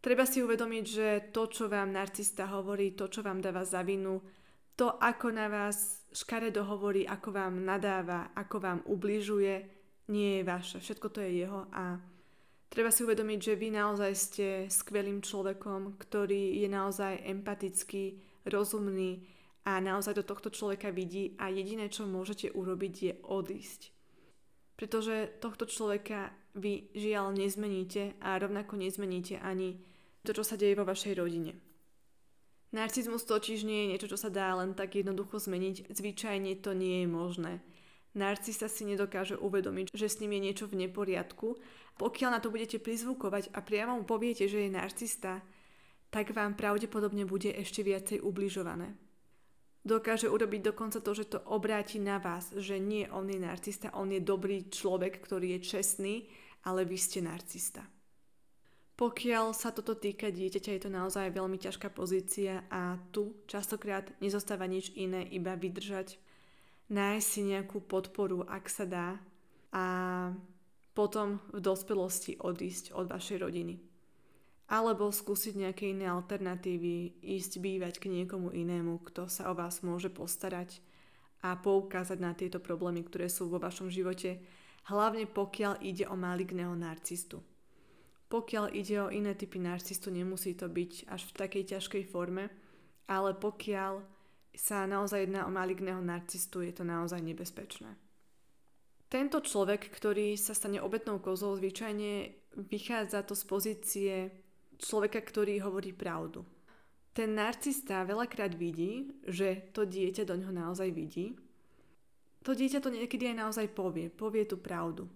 Treba 0.01 0.25
si 0.25 0.41
uvedomiť, 0.41 0.85
že 0.89 1.07
to, 1.29 1.53
čo 1.53 1.69
vám 1.69 1.93
narcista 1.93 2.49
hovorí, 2.49 2.97
to, 2.97 3.13
čo 3.13 3.21
vám 3.21 3.45
dáva 3.45 3.61
za 3.61 3.85
vinu, 3.85 4.25
to, 4.73 4.89
ako 4.97 5.29
na 5.29 5.53
vás 5.53 6.01
škaredo 6.17 6.65
hovorí, 6.65 7.05
ako 7.05 7.29
vám 7.29 7.61
nadáva, 7.61 8.33
ako 8.33 8.57
vám 8.57 8.79
ubližuje, 8.89 9.76
nie 10.07 10.39
je 10.39 10.43
vaše. 10.43 10.77
Všetko 10.79 11.07
to 11.09 11.19
je 11.21 11.43
jeho 11.43 11.67
a 11.71 11.99
treba 12.71 12.91
si 12.91 13.03
uvedomiť, 13.03 13.39
že 13.43 13.59
vy 13.59 13.67
naozaj 13.75 14.11
ste 14.15 14.47
skvelým 14.71 15.19
človekom, 15.19 15.99
ktorý 15.99 16.59
je 16.63 16.67
naozaj 16.71 17.23
empatický, 17.27 18.19
rozumný 18.47 19.27
a 19.67 19.83
naozaj 19.83 20.15
do 20.15 20.23
tohto 20.23 20.47
človeka 20.47 20.95
vidí 20.95 21.35
a 21.35 21.51
jediné, 21.51 21.91
čo 21.91 22.07
môžete 22.07 22.55
urobiť, 22.55 22.93
je 22.95 23.13
odísť. 23.27 23.91
Pretože 24.79 25.27
tohto 25.43 25.67
človeka 25.67 26.31
vy 26.55 26.87
žiaľ 26.95 27.35
nezmeníte 27.35 28.15
a 28.23 28.39
rovnako 28.39 28.79
nezmeníte 28.79 29.41
ani 29.43 29.75
to, 30.23 30.31
čo 30.31 30.43
sa 30.47 30.55
deje 30.55 30.77
vo 30.77 30.87
vašej 30.87 31.13
rodine. 31.19 31.59
Narcizmus 32.71 33.23
totiž 33.23 33.63
nie 33.63 33.87
je 33.87 33.89
niečo, 33.95 34.07
čo 34.11 34.19
sa 34.19 34.27
dá 34.27 34.51
len 34.55 34.75
tak 34.75 34.95
jednoducho 34.99 35.39
zmeniť. 35.39 35.87
Zvyčajne 35.87 36.59
to 36.59 36.75
nie 36.75 37.03
je 37.03 37.07
možné 37.07 37.53
narcista 38.17 38.67
si 38.67 38.83
nedokáže 38.83 39.37
uvedomiť, 39.37 39.93
že 39.93 40.09
s 40.09 40.19
ním 40.19 40.35
je 40.35 40.45
niečo 40.49 40.65
v 40.65 40.83
neporiadku. 40.85 41.55
Pokiaľ 42.01 42.29
na 42.33 42.39
to 42.41 42.51
budete 42.51 42.81
prizvukovať 42.81 43.53
a 43.53 43.63
priamo 43.63 43.97
mu 43.97 44.03
poviete, 44.03 44.49
že 44.49 44.65
je 44.65 44.73
narcista, 44.73 45.45
tak 46.09 46.33
vám 46.33 46.57
pravdepodobne 46.57 47.29
bude 47.29 47.53
ešte 47.53 47.85
viacej 47.85 48.25
ubližované. 48.25 48.97
Dokáže 49.87 50.27
urobiť 50.27 50.73
dokonca 50.73 50.99
to, 50.99 51.11
že 51.15 51.31
to 51.31 51.39
obráti 51.47 51.95
na 51.95 52.19
vás, 52.19 52.51
že 52.51 52.75
nie 52.75 53.07
on 53.07 53.31
je 53.31 53.39
narcista, 53.39 53.95
on 53.95 54.11
je 54.11 54.19
dobrý 54.19 54.67
človek, 54.67 55.23
ktorý 55.23 55.55
je 55.55 55.59
čestný, 55.63 56.15
ale 56.67 56.83
vy 56.83 56.97
ste 56.99 57.23
narcista. 57.23 57.87
Pokiaľ 58.97 59.53
sa 59.53 59.69
toto 59.69 59.93
týka 59.93 60.33
dieťaťa, 60.33 60.71
je 60.73 60.81
to 60.83 60.91
naozaj 60.91 61.29
veľmi 61.29 61.61
ťažká 61.61 61.93
pozícia 61.93 62.65
a 62.67 62.97
tu 63.13 63.45
častokrát 63.45 64.09
nezostáva 64.19 64.65
nič 64.65 64.89
iné, 64.97 65.21
iba 65.21 65.53
vydržať, 65.53 66.17
nájsť 66.87 67.27
si 67.27 67.41
nejakú 67.43 67.83
podporu, 67.83 68.47
ak 68.47 68.65
sa 68.71 68.85
dá 68.87 69.09
a 69.75 69.85
potom 70.95 71.37
v 71.53 71.59
dospelosti 71.61 72.39
odísť 72.41 72.95
od 72.97 73.05
vašej 73.05 73.37
rodiny. 73.43 73.75
Alebo 74.67 75.13
skúsiť 75.13 75.53
nejaké 75.55 75.95
iné 75.95 76.11
alternatívy, 76.11 77.23
ísť 77.23 77.63
bývať 77.63 78.03
k 78.03 78.11
niekomu 78.11 78.51
inému, 78.51 78.99
kto 79.07 79.31
sa 79.31 79.47
o 79.47 79.55
vás 79.55 79.79
môže 79.79 80.11
postarať 80.11 80.83
a 81.45 81.55
poukázať 81.55 82.19
na 82.19 82.33
tieto 82.33 82.59
problémy, 82.59 83.05
ktoré 83.05 83.31
sú 83.31 83.47
vo 83.47 83.61
vašom 83.61 83.87
živote, 83.87 84.41
hlavne 84.91 85.29
pokiaľ 85.29 85.79
ide 85.85 86.03
o 86.09 86.19
maligného 86.19 86.73
narcistu. 86.75 87.39
Pokiaľ 88.27 88.75
ide 88.75 88.95
o 88.99 89.07
iné 89.07 89.39
typy 89.39 89.55
narcistu, 89.55 90.11
nemusí 90.11 90.51
to 90.51 90.67
byť 90.67 91.07
až 91.07 91.21
v 91.31 91.37
takej 91.37 91.63
ťažkej 91.77 92.03
forme, 92.11 92.51
ale 93.07 93.31
pokiaľ 93.39 94.03
sa 94.57 94.89
naozaj 94.89 95.29
jedná 95.29 95.45
o 95.45 95.53
maligného 95.53 96.01
narcistu, 96.01 96.65
je 96.65 96.73
to 96.73 96.81
naozaj 96.81 97.21
nebezpečné. 97.21 97.93
Tento 99.07 99.39
človek, 99.39 99.87
ktorý 99.87 100.35
sa 100.35 100.51
stane 100.51 100.81
obetnou 100.81 101.21
kozou, 101.21 101.55
zvyčajne 101.55 102.33
vychádza 102.67 103.23
to 103.23 103.37
z 103.37 103.43
pozície 103.47 104.13
človeka, 104.81 105.21
ktorý 105.21 105.61
hovorí 105.63 105.93
pravdu. 105.93 106.43
Ten 107.13 107.37
narcista 107.37 108.03
veľakrát 108.03 108.53
vidí, 108.57 109.13
že 109.25 109.71
to 109.71 109.87
dieťa 109.87 110.27
do 110.27 110.35
ňoho 110.37 110.53
naozaj 110.53 110.89
vidí. 110.91 111.37
To 112.43 112.51
dieťa 112.53 112.81
to 112.81 112.93
niekedy 112.93 113.31
aj 113.31 113.37
naozaj 113.41 113.67
povie, 113.71 114.09
povie 114.11 114.43
tú 114.45 114.59
pravdu. 114.59 115.07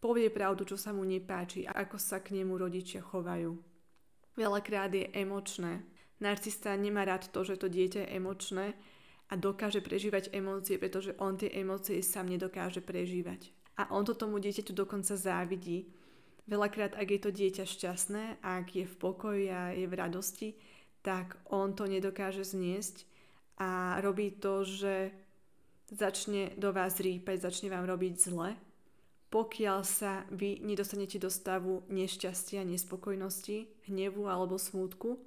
Povie 0.00 0.28
pravdu, 0.30 0.68
čo 0.68 0.76
sa 0.78 0.92
mu 0.92 1.02
nepáči, 1.02 1.66
ako 1.66 1.96
sa 1.98 2.20
k 2.22 2.36
nemu 2.40 2.54
rodičia 2.56 3.02
chovajú. 3.02 3.56
Veľakrát 4.36 4.92
je 4.92 5.08
emočné, 5.16 5.82
Narcista 6.20 6.72
nemá 6.76 7.04
rád 7.04 7.28
to, 7.28 7.44
že 7.44 7.60
to 7.60 7.68
dieťa 7.68 8.08
je 8.08 8.12
emočné 8.16 8.66
a 9.28 9.34
dokáže 9.36 9.84
prežívať 9.84 10.32
emócie, 10.32 10.80
pretože 10.80 11.12
on 11.20 11.36
tie 11.36 11.52
emócie 11.52 12.00
sám 12.00 12.30
nedokáže 12.30 12.80
prežívať. 12.80 13.52
A 13.76 13.92
on 13.92 14.08
to 14.08 14.16
tomu 14.16 14.40
dieťaťu 14.40 14.72
dokonca 14.72 15.12
závidí. 15.18 15.92
Veľakrát, 16.48 16.96
ak 16.96 17.08
je 17.10 17.20
to 17.20 17.30
dieťa 17.34 17.64
šťastné, 17.68 18.40
ak 18.40 18.66
je 18.72 18.84
v 18.88 18.96
pokoji 18.96 19.44
a 19.52 19.76
je 19.76 19.84
v 19.84 19.98
radosti, 19.98 20.48
tak 21.04 21.36
on 21.52 21.74
to 21.76 21.84
nedokáže 21.84 22.46
zniesť 22.46 23.04
a 23.60 24.00
robí 24.00 24.30
to, 24.30 24.62
že 24.64 25.10
začne 25.90 26.54
do 26.56 26.72
vás 26.72 26.98
rýpať, 26.98 27.46
začne 27.46 27.70
vám 27.70 27.84
robiť 27.86 28.14
zle, 28.18 28.56
pokiaľ 29.30 29.78
sa 29.82 30.22
vy 30.32 30.62
nedostanete 30.62 31.18
do 31.18 31.30
stavu 31.30 31.82
nešťastia, 31.90 32.62
nespokojnosti, 32.62 33.86
hnevu 33.90 34.30
alebo 34.30 34.56
smútku, 34.56 35.18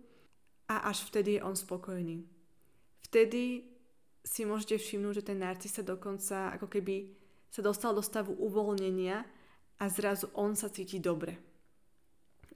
a 0.69 0.85
až 0.93 1.09
vtedy 1.09 1.41
je 1.41 1.43
on 1.43 1.57
spokojný. 1.57 2.23
Vtedy 3.09 3.65
si 4.21 4.45
môžete 4.45 4.77
všimnúť, 4.77 5.23
že 5.23 5.27
ten 5.33 5.41
narcista 5.41 5.81
dokonca 5.81 6.53
ako 6.53 6.69
keby 6.69 7.09
sa 7.49 7.65
dostal 7.65 7.97
do 7.97 8.05
stavu 8.05 8.37
uvoľnenia 8.37 9.25
a 9.81 9.85
zrazu 9.89 10.29
on 10.37 10.53
sa 10.53 10.69
cíti 10.69 11.01
dobre. 11.01 11.41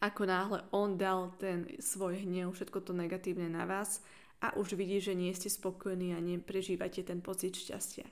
Ako 0.03 0.29
náhle 0.29 0.61
on 0.75 0.99
dal 0.99 1.33
ten 1.41 1.65
svoj 1.81 2.21
hnev, 2.21 2.53
všetko 2.53 2.85
to 2.85 2.93
negatívne 2.93 3.49
na 3.49 3.65
vás 3.65 4.05
a 4.43 4.53
už 4.59 4.75
vidí, 4.75 4.99
že 4.99 5.17
nie 5.17 5.31
ste 5.33 5.49
spokojní 5.49 6.13
a 6.13 6.19
neprežívate 6.19 7.01
ten 7.01 7.23
pocit 7.23 7.55
šťastia. 7.55 8.05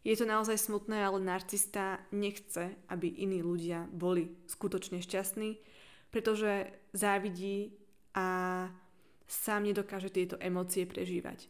Je 0.00 0.16
to 0.16 0.24
naozaj 0.24 0.56
smutné, 0.56 1.04
ale 1.04 1.20
narcista 1.20 2.00
nechce, 2.08 2.72
aby 2.88 3.20
iní 3.20 3.44
ľudia 3.44 3.84
boli 3.92 4.32
skutočne 4.48 5.04
šťastní, 5.04 5.60
pretože 6.08 6.72
závidí 6.96 7.76
a 8.16 8.64
sám 9.30 9.70
nedokáže 9.70 10.10
tieto 10.10 10.34
emócie 10.42 10.82
prežívať. 10.82 11.46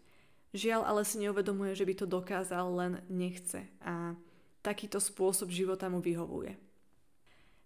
Žiaľ, 0.52 0.84
ale 0.84 1.02
si 1.08 1.16
neuvedomuje, 1.24 1.72
že 1.72 1.88
by 1.88 1.94
to 1.96 2.06
dokázal, 2.10 2.66
len 2.76 2.92
nechce 3.08 3.64
a 3.80 4.12
takýto 4.60 5.00
spôsob 5.00 5.48
života 5.48 5.88
mu 5.88 6.04
vyhovuje. 6.04 6.58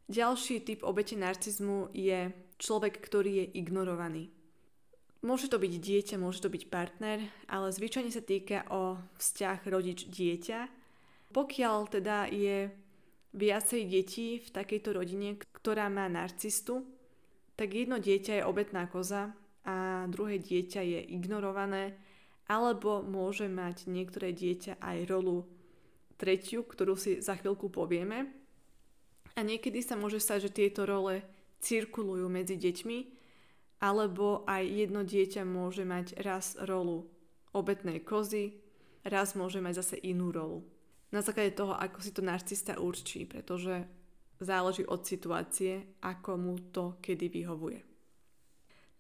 Ďalší 0.07 0.62
typ 0.62 0.81
obete 0.85 1.16
narcizmu 1.16 1.90
je 1.96 2.31
človek, 2.61 3.00
ktorý 3.00 3.40
je 3.40 3.46
ignorovaný. 3.59 4.31
Môže 5.24 5.48
to 5.48 5.57
byť 5.57 5.72
dieťa, 5.81 6.20
môže 6.20 6.44
to 6.44 6.53
byť 6.53 6.68
partner, 6.68 7.24
ale 7.48 7.72
zvyčajne 7.72 8.12
sa 8.12 8.20
týka 8.20 8.68
o 8.68 9.00
vzťah 9.16 9.59
rodič-dieťa. 9.64 10.61
Pokiaľ 11.33 11.79
teda 11.88 12.29
je 12.29 12.68
viacej 13.33 13.83
detí 13.88 14.44
v 14.44 14.48
takejto 14.53 14.92
rodine, 14.92 15.40
ktorá 15.40 15.88
má 15.88 16.05
narcistu, 16.12 16.85
tak 17.57 17.72
jedno 17.72 17.96
dieťa 17.96 18.44
je 18.44 18.44
obetná 18.44 18.85
koza 18.85 19.33
a 19.64 20.05
druhé 20.12 20.37
dieťa 20.40 20.81
je 20.85 21.00
ignorované, 21.12 21.96
alebo 22.48 23.00
môže 23.00 23.48
mať 23.48 23.88
niektoré 23.88 24.37
dieťa 24.37 24.77
aj 24.81 24.98
rolu 25.09 25.48
tretiu, 26.20 26.62
ktorú 26.62 26.94
si 26.94 27.24
za 27.24 27.35
chvíľku 27.40 27.72
povieme. 27.72 28.29
A 29.35 29.40
niekedy 29.42 29.81
sa 29.81 29.96
môže 29.96 30.20
stať, 30.20 30.48
že 30.48 30.57
tieto 30.57 30.87
role 30.87 31.24
cirkulujú 31.64 32.29
medzi 32.29 32.61
deťmi, 32.61 32.98
alebo 33.83 34.44
aj 34.44 34.62
jedno 34.62 35.03
dieťa 35.03 35.42
môže 35.48 35.83
mať 35.83 36.20
raz 36.20 36.55
rolu 36.61 37.09
obetnej 37.57 38.05
kozy, 38.05 38.61
raz 39.05 39.33
môže 39.33 39.59
mať 39.64 39.81
zase 39.81 39.96
inú 40.05 40.31
rolu. 40.31 40.64
Na 41.11 41.24
základe 41.24 41.57
toho, 41.57 41.72
ako 41.77 41.98
si 42.05 42.11
to 42.12 42.20
narcista 42.20 42.77
určí, 42.77 43.24
pretože 43.24 43.87
záleží 44.40 44.85
od 44.85 45.07
situácie, 45.07 45.98
ako 46.03 46.31
mu 46.37 46.55
to 46.74 46.98
kedy 47.00 47.31
vyhovuje. 47.31 47.94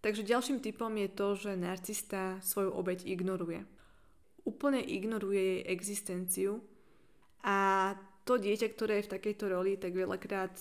Takže 0.04 0.20
ďalším 0.20 0.60
typom 0.60 0.92
je 1.00 1.08
to, 1.08 1.32
že 1.32 1.56
narcista 1.56 2.36
svoju 2.44 2.76
obeď 2.76 3.08
ignoruje. 3.08 3.64
Úplne 4.44 4.84
ignoruje 4.84 5.40
jej 5.40 5.60
existenciu 5.72 6.60
a 7.40 7.96
to 8.28 8.36
dieťa, 8.36 8.68
ktoré 8.68 9.00
je 9.00 9.08
v 9.08 9.14
takejto 9.16 9.44
roli, 9.48 9.80
tak 9.80 9.96
veľakrát 9.96 10.52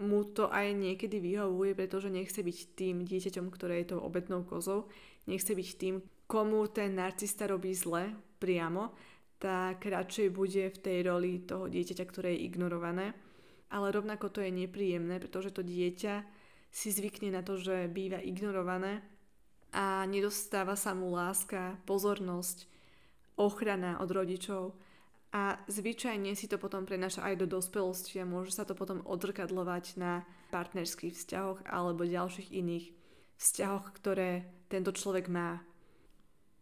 mu 0.00 0.24
to 0.24 0.48
aj 0.48 0.72
niekedy 0.72 1.20
vyhovuje, 1.20 1.76
pretože 1.76 2.08
nechce 2.08 2.40
byť 2.40 2.58
tým 2.72 3.04
dieťaťom, 3.04 3.52
ktoré 3.52 3.84
je 3.84 3.92
tou 3.92 4.00
obetnou 4.00 4.48
kozou, 4.48 4.88
nechce 5.28 5.52
byť 5.52 5.68
tým, 5.76 6.00
komu 6.24 6.64
ten 6.72 6.96
narcista 6.96 7.44
robí 7.44 7.76
zle 7.76 8.16
priamo, 8.40 8.96
tak 9.36 9.84
radšej 9.84 10.32
bude 10.32 10.72
v 10.72 10.78
tej 10.80 10.98
roli 11.04 11.44
toho 11.44 11.68
dieťaťa, 11.68 12.04
ktoré 12.08 12.32
je 12.32 12.48
ignorované. 12.48 13.12
Ale 13.76 13.92
rovnako 13.92 14.32
to 14.32 14.40
je 14.40 14.48
nepríjemné, 14.48 15.20
pretože 15.20 15.52
to 15.52 15.60
dieťa 15.60 16.39
si 16.70 16.94
zvykne 16.94 17.34
na 17.34 17.42
to, 17.42 17.58
že 17.58 17.90
býva 17.90 18.22
ignorované 18.22 19.02
a 19.74 20.06
nedostáva 20.06 20.74
sa 20.74 20.94
mu 20.94 21.14
láska, 21.14 21.78
pozornosť, 21.86 22.66
ochrana 23.38 23.98
od 24.02 24.10
rodičov 24.10 24.74
a 25.30 25.62
zvyčajne 25.70 26.34
si 26.34 26.50
to 26.50 26.58
potom 26.58 26.82
prenáša 26.82 27.22
aj 27.22 27.34
do 27.38 27.46
dospelosti 27.46 28.18
a 28.18 28.26
môže 28.26 28.50
sa 28.50 28.66
to 28.66 28.74
potom 28.74 29.02
odrkadlovať 29.06 29.84
na 29.98 30.26
partnerských 30.50 31.14
vzťahoch 31.14 31.62
alebo 31.70 32.02
ďalších 32.02 32.50
iných 32.50 32.86
vzťahoch, 33.38 33.86
ktoré 33.94 34.50
tento 34.66 34.90
človek 34.90 35.30
má. 35.30 35.62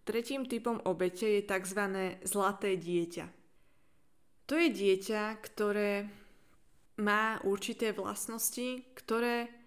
Tretím 0.05 0.49
typom 0.49 0.81
obete 0.89 1.41
je 1.41 1.43
tzv. 1.45 1.81
zlaté 2.25 2.81
dieťa. 2.81 3.27
To 4.49 4.55
je 4.57 4.69
dieťa, 4.73 5.37
ktoré 5.45 6.09
má 6.97 7.37
určité 7.45 7.93
vlastnosti, 7.93 8.85
ktoré 8.97 9.58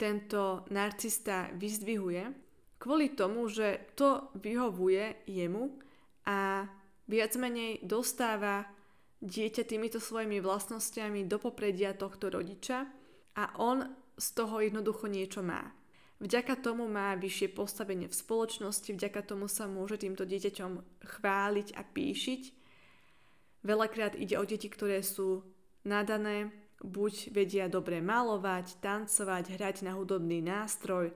tento 0.00 0.64
narcista 0.72 1.52
vyzdvihuje 1.52 2.48
kvôli 2.80 3.12
tomu, 3.12 3.44
že 3.52 3.92
to 3.92 4.32
vyhovuje 4.40 5.28
jemu 5.28 5.76
a 6.24 6.64
viac 7.04 7.36
menej 7.36 7.84
dostáva 7.84 8.64
dieťa 9.20 9.68
týmito 9.68 10.00
svojimi 10.00 10.40
vlastnosťami 10.40 11.28
do 11.28 11.36
popredia 11.36 11.92
tohto 11.92 12.32
rodiča 12.32 12.88
a 13.36 13.44
on 13.60 13.84
z 14.16 14.26
toho 14.32 14.64
jednoducho 14.64 15.12
niečo 15.12 15.44
má. 15.44 15.76
Vďaka 16.20 16.56
tomu 16.60 16.88
má 16.88 17.16
vyššie 17.16 17.52
postavenie 17.52 18.08
v 18.08 18.16
spoločnosti, 18.16 18.92
vďaka 18.92 19.20
tomu 19.24 19.48
sa 19.48 19.68
môže 19.68 20.00
týmto 20.00 20.24
dieťaťom 20.24 21.04
chváliť 21.04 21.76
a 21.76 21.82
píšiť. 21.84 22.42
Veľakrát 23.64 24.16
ide 24.16 24.36
o 24.36 24.44
deti, 24.44 24.68
ktoré 24.68 25.00
sú 25.00 25.44
nadané, 25.84 26.52
buď 26.80 27.32
vedia 27.32 27.66
dobre 27.68 28.00
malovať, 28.00 28.80
tancovať, 28.80 29.56
hrať 29.56 29.76
na 29.84 29.96
hudobný 29.96 30.40
nástroj, 30.40 31.12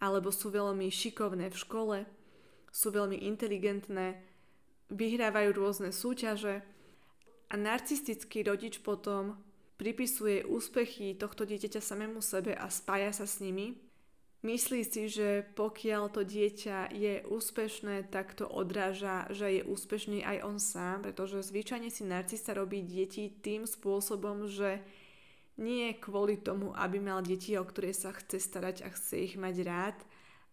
alebo 0.00 0.28
sú 0.28 0.52
veľmi 0.52 0.92
šikovné 0.92 1.48
v 1.48 1.56
škole, 1.56 1.98
sú 2.68 2.92
veľmi 2.92 3.24
inteligentné, 3.24 4.20
vyhrávajú 4.92 5.50
rôzne 5.56 5.90
súťaže 5.90 6.60
a 7.48 7.54
narcistický 7.56 8.44
rodič 8.44 8.84
potom 8.84 9.40
pripisuje 9.80 10.44
úspechy 10.44 11.16
tohto 11.16 11.44
dieťaťa 11.44 11.80
samému 11.80 12.20
sebe 12.20 12.52
a 12.56 12.68
spája 12.68 13.12
sa 13.12 13.26
s 13.28 13.40
nimi. 13.40 13.76
Myslí 14.44 14.84
si, 14.86 15.08
že 15.10 15.42
pokiaľ 15.58 16.12
to 16.12 16.22
dieťa 16.22 16.92
je 16.92 17.24
úspešné, 17.26 18.12
tak 18.12 18.36
to 18.36 18.46
odráža, 18.46 19.26
že 19.32 19.58
je 19.58 19.62
úspešný 19.66 20.22
aj 20.22 20.38
on 20.44 20.58
sám, 20.60 21.02
pretože 21.02 21.50
zvyčajne 21.50 21.90
si 21.90 22.06
narcista 22.06 22.54
robí 22.54 22.84
deti 22.84 23.32
tým 23.32 23.66
spôsobom, 23.66 24.46
že 24.46 24.84
nie 25.56 25.96
kvôli 25.96 26.40
tomu, 26.40 26.76
aby 26.76 27.00
mal 27.00 27.24
deti, 27.24 27.56
o 27.56 27.64
ktoré 27.64 27.96
sa 27.96 28.12
chce 28.12 28.40
starať 28.40 28.84
a 28.84 28.92
chce 28.92 29.32
ich 29.32 29.34
mať 29.40 29.56
rád, 29.64 29.98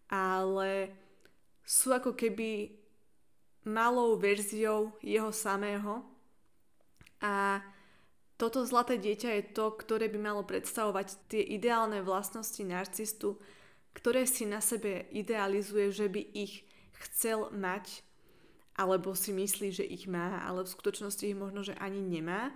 ale 0.08 0.92
sú 1.64 1.92
ako 1.92 2.16
keby 2.16 2.72
malou 3.64 4.16
verziou 4.20 4.92
jeho 5.00 5.32
samého 5.32 6.04
a 7.24 7.64
toto 8.36 8.66
zlaté 8.66 8.98
dieťa 8.98 9.30
je 9.40 9.44
to, 9.54 9.72
ktoré 9.78 10.10
by 10.10 10.18
malo 10.18 10.42
predstavovať 10.42 11.30
tie 11.30 11.40
ideálne 11.40 12.02
vlastnosti 12.02 12.60
narcistu, 12.60 13.38
ktoré 13.94 14.26
si 14.26 14.44
na 14.44 14.58
sebe 14.58 15.06
idealizuje, 15.14 15.94
že 15.94 16.10
by 16.10 16.20
ich 16.34 16.66
chcel 17.08 17.48
mať, 17.54 18.02
alebo 18.74 19.14
si 19.14 19.30
myslí, 19.30 19.68
že 19.70 19.86
ich 19.86 20.10
má, 20.10 20.42
ale 20.42 20.66
v 20.66 20.74
skutočnosti 20.74 21.22
ich 21.22 21.38
možno, 21.38 21.62
že 21.62 21.78
ani 21.78 22.02
nemá. 22.02 22.50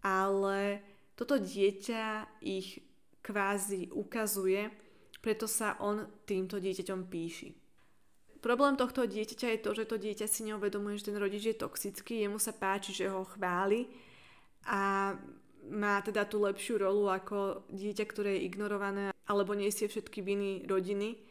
Ale 0.00 0.80
toto 1.22 1.38
dieťa 1.38 2.34
ich 2.42 2.82
kvázi 3.22 3.94
ukazuje, 3.94 4.74
preto 5.22 5.46
sa 5.46 5.78
on 5.78 6.02
týmto 6.26 6.58
dieťaťom 6.58 7.06
píši. 7.06 7.54
Problém 8.42 8.74
tohto 8.74 9.06
dieťaťa 9.06 9.54
je 9.54 9.60
to, 9.62 9.70
že 9.70 9.84
to 9.86 10.02
dieťa 10.02 10.26
si 10.26 10.42
neuvedomuje, 10.50 10.98
že 10.98 11.14
ten 11.14 11.18
rodič 11.22 11.46
je 11.46 11.54
toxický, 11.54 12.26
jemu 12.26 12.42
sa 12.42 12.50
páči, 12.50 12.90
že 12.90 13.06
ho 13.06 13.22
chváli 13.22 13.86
a 14.66 15.14
má 15.70 16.02
teda 16.02 16.26
tú 16.26 16.42
lepšiu 16.42 16.82
rolu 16.82 17.06
ako 17.06 17.62
dieťa, 17.70 18.02
ktoré 18.02 18.34
je 18.34 18.50
ignorované 18.50 19.14
alebo 19.30 19.54
nesie 19.54 19.86
všetky 19.86 20.18
viny 20.26 20.66
rodiny. 20.66 21.22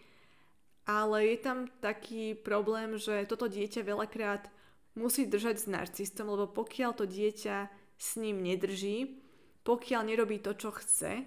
Ale 0.87 1.35
je 1.35 1.37
tam 1.43 1.67
taký 1.83 2.31
problém, 2.31 2.95
že 2.95 3.27
toto 3.27 3.51
dieťa 3.51 3.83
veľakrát 3.83 4.47
musí 4.95 5.27
držať 5.27 5.55
s 5.59 5.67
narcistom, 5.67 6.31
lebo 6.31 6.47
pokiaľ 6.47 6.95
to 6.95 7.03
dieťa 7.03 7.67
s 7.99 8.09
ním 8.15 8.39
nedrží, 8.39 9.19
pokiaľ 9.61 10.01
nerobí 10.05 10.41
to, 10.41 10.57
čo 10.57 10.73
chce, 10.73 11.25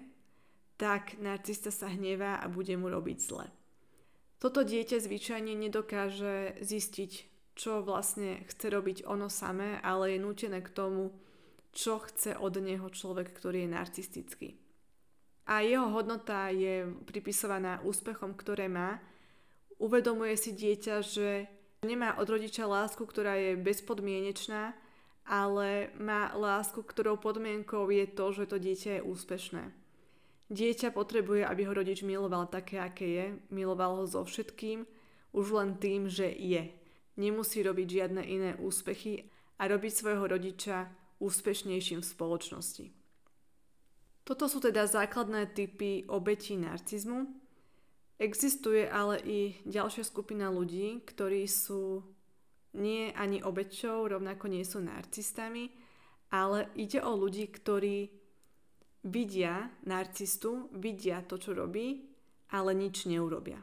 tak 0.75 1.15
narcista 1.23 1.71
sa 1.71 1.87
hnevá 1.87 2.43
a 2.43 2.51
bude 2.51 2.75
mu 2.75 2.91
robiť 2.91 3.17
zle. 3.19 3.47
Toto 4.43 4.67
dieťa 4.67 4.99
zvyčajne 4.99 5.55
nedokáže 5.55 6.59
zistiť, 6.59 7.11
čo 7.55 7.79
vlastne 7.79 8.43
chce 8.51 8.67
robiť 8.67 8.97
ono 9.07 9.31
samé, 9.31 9.79
ale 9.79 10.15
je 10.15 10.19
nútené 10.19 10.59
k 10.59 10.69
tomu, 10.75 11.15
čo 11.71 12.03
chce 12.03 12.35
od 12.35 12.59
neho 12.59 12.87
človek, 12.91 13.31
ktorý 13.31 13.63
je 13.65 13.73
narcistický. 13.73 14.49
A 15.47 15.63
jeho 15.63 15.87
hodnota 15.93 16.51
je 16.51 16.89
pripisovaná 17.07 17.79
úspechom, 17.85 18.35
ktoré 18.35 18.67
má. 18.67 18.99
Uvedomuje 19.79 20.35
si 20.35 20.51
dieťa, 20.51 20.95
že 21.05 21.47
nemá 21.85 22.17
od 22.17 22.27
rodiča 22.27 22.65
lásku, 22.65 23.05
ktorá 23.05 23.37
je 23.37 23.59
bezpodmienečná, 23.59 24.73
ale 25.25 25.89
má 25.97 26.29
lásku, 26.37 26.85
ktorou 26.85 27.17
podmienkou 27.17 27.89
je 27.89 28.05
to, 28.05 28.25
že 28.31 28.45
to 28.45 28.57
dieťa 28.61 29.01
je 29.01 29.05
úspešné. 29.05 29.63
Dieťa 30.53 30.93
potrebuje, 30.93 31.41
aby 31.41 31.65
ho 31.65 31.73
rodič 31.73 32.05
miloval 32.05 32.45
také, 32.45 32.77
aké 32.77 33.07
je, 33.09 33.25
miloval 33.49 33.97
ho 33.97 34.05
so 34.05 34.21
všetkým, 34.21 34.85
už 35.33 35.45
len 35.57 35.81
tým, 35.81 36.05
že 36.05 36.29
je. 36.29 36.69
Nemusí 37.17 37.65
robiť 37.65 37.87
žiadne 37.89 38.21
iné 38.21 38.51
úspechy 38.61 39.25
a 39.57 39.65
robiť 39.65 39.91
svojho 39.91 40.29
rodiča 40.29 40.93
úspešnejším 41.17 42.05
v 42.05 42.11
spoločnosti. 42.13 42.85
Toto 44.25 44.45
sú 44.45 44.61
teda 44.61 44.85
základné 44.85 45.53
typy 45.53 46.05
obetí 46.09 46.57
narcizmu. 46.57 47.25
Existuje 48.21 48.85
ale 48.85 49.21
i 49.21 49.39
ďalšia 49.65 50.05
skupina 50.05 50.53
ľudí, 50.53 51.01
ktorí 51.05 51.45
sú 51.49 52.05
nie 52.75 53.09
ani 53.15 53.39
obeťou, 53.39 54.11
rovnako 54.11 54.51
nie 54.51 54.67
sú 54.67 54.83
narcistami, 54.83 55.71
ale 56.35 56.69
ide 56.75 56.99
o 56.99 57.15
ľudí, 57.15 57.47
ktorí 57.47 58.11
vidia 59.05 59.71
narcistu, 59.87 60.67
vidia 60.75 61.23
to, 61.23 61.39
čo 61.39 61.55
robí, 61.55 62.03
ale 62.51 62.75
nič 62.75 63.07
neurobia. 63.07 63.61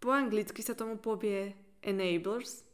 Po 0.00 0.10
anglicky 0.10 0.64
sa 0.64 0.72
tomu 0.72 0.96
povie 0.96 1.52
enablers. 1.84 2.64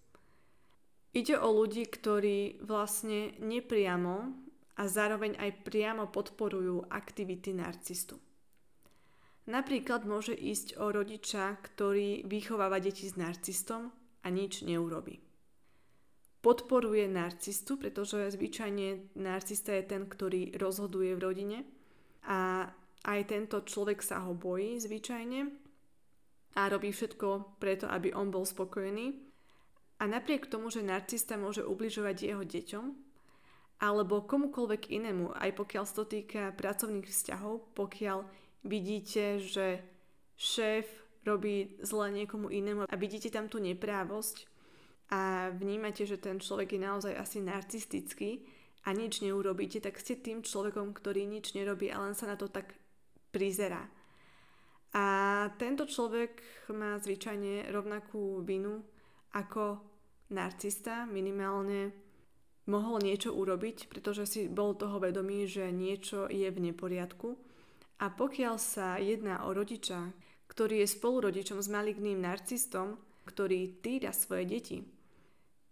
Ide 1.10 1.36
o 1.42 1.48
ľudí, 1.50 1.90
ktorí 1.90 2.62
vlastne 2.62 3.34
nepriamo 3.42 4.16
a 4.76 4.82
zároveň 4.86 5.34
aj 5.40 5.50
priamo 5.66 6.06
podporujú 6.12 6.86
aktivity 6.92 7.56
narcistu. 7.56 8.20
Napríklad 9.46 10.06
môže 10.06 10.34
ísť 10.34 10.78
o 10.78 10.90
rodiča, 10.90 11.54
ktorý 11.62 12.26
vychováva 12.26 12.82
deti 12.82 13.06
s 13.06 13.14
narcistom 13.14 13.94
a 14.22 14.28
nič 14.30 14.66
neurobi. 14.66 15.25
Podporuje 16.46 17.10
narcistu, 17.10 17.74
pretože 17.74 18.38
zvyčajne 18.38 19.18
narcista 19.18 19.74
je 19.74 19.82
ten, 19.82 20.06
ktorý 20.06 20.54
rozhoduje 20.54 21.18
v 21.18 21.22
rodine 21.26 21.58
a 22.22 22.70
aj 23.02 23.20
tento 23.26 23.66
človek 23.66 23.98
sa 23.98 24.22
ho 24.22 24.30
bojí 24.30 24.78
zvyčajne 24.78 25.50
a 26.54 26.62
robí 26.70 26.94
všetko 26.94 27.58
preto, 27.58 27.90
aby 27.90 28.14
on 28.14 28.30
bol 28.30 28.46
spokojný. 28.46 29.18
A 29.98 30.06
napriek 30.06 30.46
tomu, 30.46 30.70
že 30.70 30.86
narcista 30.86 31.34
môže 31.34 31.66
ubližovať 31.66 32.16
jeho 32.30 32.46
deťom, 32.46 32.86
alebo 33.82 34.22
komukoľvek 34.22 34.94
inému, 35.02 35.34
aj 35.34 35.50
pokiaľ 35.50 35.82
sa 35.82 35.98
to 35.98 36.04
týka 36.06 36.54
pracovných 36.54 37.10
vzťahov, 37.10 37.74
pokiaľ 37.74 38.22
vidíte, 38.62 39.42
že 39.42 39.82
šéf 40.38 40.86
robí 41.26 41.74
zle 41.82 42.14
niekomu 42.14 42.54
inému 42.54 42.86
a 42.86 42.94
vidíte 42.94 43.34
tam 43.34 43.50
tú 43.50 43.58
neprávosť 43.58 44.55
a 45.10 45.54
vnímate, 45.54 46.02
že 46.02 46.18
ten 46.18 46.42
človek 46.42 46.74
je 46.74 46.80
naozaj 46.82 47.14
asi 47.14 47.38
narcistický 47.38 48.42
a 48.86 48.94
nič 48.94 49.22
neurobíte, 49.22 49.78
tak 49.78 49.98
ste 50.02 50.18
tým 50.18 50.42
človekom, 50.42 50.94
ktorý 50.94 51.26
nič 51.26 51.54
nerobí 51.54 51.90
a 51.90 52.02
len 52.02 52.14
sa 52.14 52.26
na 52.26 52.34
to 52.38 52.50
tak 52.50 52.74
prizerá. 53.30 53.86
A 54.94 55.04
tento 55.60 55.84
človek 55.86 56.42
má 56.74 56.96
zvyčajne 56.98 57.68
rovnakú 57.70 58.42
vinu 58.42 58.82
ako 59.34 59.78
narcista, 60.32 61.04
minimálne 61.06 61.92
mohol 62.66 62.98
niečo 62.98 63.30
urobiť, 63.30 63.86
pretože 63.86 64.24
si 64.26 64.40
bol 64.50 64.74
toho 64.74 64.98
vedomý, 64.98 65.46
že 65.46 65.70
niečo 65.70 66.26
je 66.26 66.50
v 66.50 66.58
neporiadku 66.70 67.38
a 68.02 68.10
pokiaľ 68.10 68.54
sa 68.58 68.98
jedná 68.98 69.46
o 69.46 69.54
rodiča, 69.54 70.10
ktorý 70.50 70.82
je 70.82 70.94
spolurodičom 70.98 71.62
s 71.62 71.68
maligným 71.70 72.22
narcistom, 72.22 72.98
ktorý 73.26 73.82
týra 73.82 74.10
svoje 74.14 74.44
deti, 74.46 74.78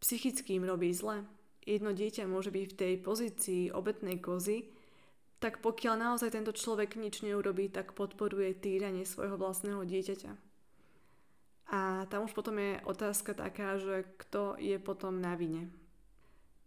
psychicky 0.05 0.61
im 0.61 0.69
robí 0.69 0.93
zle, 0.93 1.25
jedno 1.65 1.97
dieťa 1.97 2.29
môže 2.29 2.53
byť 2.53 2.65
v 2.69 2.77
tej 2.77 2.93
pozícii 3.01 3.63
obetnej 3.73 4.21
kozy, 4.21 4.69
tak 5.41 5.65
pokiaľ 5.65 5.97
naozaj 5.97 6.37
tento 6.37 6.53
človek 6.53 7.01
nič 7.01 7.25
neurobí, 7.25 7.73
tak 7.73 7.97
podporuje 7.97 8.53
týranie 8.53 9.09
svojho 9.09 9.41
vlastného 9.41 9.81
dieťaťa. 9.81 10.33
A 11.73 12.05
tam 12.13 12.29
už 12.29 12.37
potom 12.37 12.61
je 12.61 12.85
otázka 12.85 13.33
taká, 13.33 13.81
že 13.81 14.05
kto 14.21 14.61
je 14.61 14.77
potom 14.77 15.25
na 15.25 15.33
vine. 15.33 15.73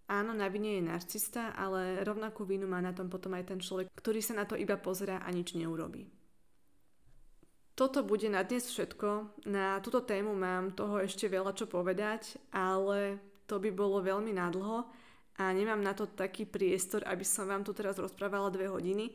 Áno, 0.09 0.33
na 0.33 0.49
vine 0.49 0.81
je 0.81 0.87
narcista, 0.87 1.53
ale 1.53 2.01
rovnakú 2.01 2.41
vinu 2.41 2.65
má 2.65 2.81
na 2.81 2.95
tom 2.95 3.05
potom 3.05 3.37
aj 3.37 3.53
ten 3.53 3.59
človek, 3.61 3.93
ktorý 3.93 4.19
sa 4.25 4.33
na 4.33 4.49
to 4.49 4.57
iba 4.57 4.81
pozerá 4.81 5.21
a 5.21 5.29
nič 5.29 5.53
neurobí. 5.53 6.09
Toto 7.77 8.01
bude 8.01 8.25
na 8.25 8.41
dnes 8.41 8.65
všetko. 8.73 9.37
Na 9.45 9.77
túto 9.85 10.01
tému 10.01 10.33
mám 10.33 10.73
toho 10.73 10.97
ešte 10.97 11.29
veľa 11.29 11.53
čo 11.53 11.69
povedať, 11.69 12.41
ale 12.49 13.21
to 13.45 13.61
by 13.61 13.69
bolo 13.69 14.01
veľmi 14.01 14.33
nadlho 14.33 14.89
a 15.37 15.53
nemám 15.53 15.85
na 15.85 15.93
to 15.93 16.09
taký 16.09 16.49
priestor, 16.49 17.05
aby 17.05 17.21
som 17.21 17.45
vám 17.45 17.61
tu 17.61 17.77
teraz 17.77 18.01
rozprávala 18.01 18.49
dve 18.49 18.65
hodiny, 18.65 19.13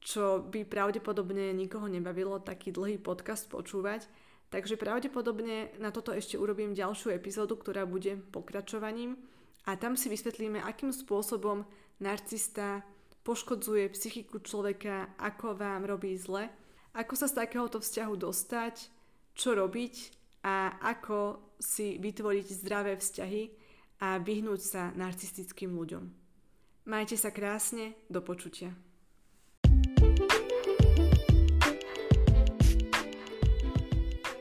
čo 0.00 0.40
by 0.40 0.64
pravdepodobne 0.64 1.52
nikoho 1.52 1.84
nebavilo 1.84 2.40
taký 2.40 2.72
dlhý 2.72 2.96
podcast 2.96 3.44
počúvať. 3.52 4.08
Takže 4.48 4.80
pravdepodobne 4.80 5.76
na 5.76 5.92
toto 5.92 6.16
ešte 6.16 6.40
urobím 6.40 6.72
ďalšiu 6.72 7.12
epizódu, 7.12 7.60
ktorá 7.60 7.84
bude 7.84 8.16
pokračovaním 8.32 9.20
a 9.68 9.76
tam 9.76 10.00
si 10.00 10.08
vysvetlíme, 10.08 10.64
akým 10.64 10.96
spôsobom 10.96 11.68
narcista 12.00 12.88
poškodzuje 13.20 13.92
psychiku 13.92 14.40
človeka, 14.40 15.12
ako 15.20 15.60
vám 15.60 15.84
robí 15.84 16.16
zle, 16.16 16.48
ako 16.92 17.16
sa 17.16 17.24
z 17.28 17.34
takéhoto 17.44 17.80
vzťahu 17.80 18.16
dostať, 18.16 18.88
čo 19.32 19.54
robiť 19.56 19.94
a 20.44 20.76
ako 20.82 21.38
si 21.56 21.96
vytvoriť 21.96 22.46
zdravé 22.52 22.96
vzťahy 22.98 23.50
a 24.02 24.18
vyhnúť 24.18 24.60
sa 24.60 24.90
narcistickým 24.92 25.72
ľuďom. 25.72 26.10
Majte 26.90 27.14
sa 27.14 27.30
krásne, 27.30 27.94
do 28.10 28.18
počutia. 28.18 28.74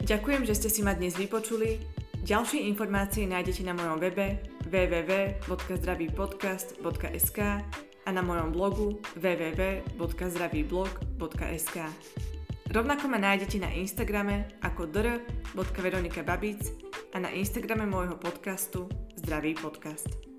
Ďakujem, 0.01 0.49
že 0.49 0.57
ste 0.57 0.73
si 0.73 0.81
ma 0.83 0.97
dnes 0.97 1.13
vypočuli. 1.15 1.79
Ďalšie 2.25 2.65
informácie 2.67 3.29
nájdete 3.29 3.63
na 3.63 3.71
mojom 3.77 4.01
webe 4.01 4.41
www.zdravýpodcast.sk 4.67 7.39
a 8.01 8.09
na 8.09 8.25
mojom 8.25 8.49
blogu 8.51 8.97
www.zdravýblog.sk. 9.15 11.77
Rovnako 12.72 13.11
ma 13.11 13.19
nájdete 13.19 13.59
na 13.59 13.67
Instagrame 13.76 14.47
ako 14.63 14.88
dr.veronikababic 14.88 16.72
a 17.11 17.19
na 17.19 17.28
Instagrame 17.36 17.84
môjho 17.84 18.15
podcastu 18.15 18.88
Zdravý 19.19 19.59
podcast. 19.59 20.30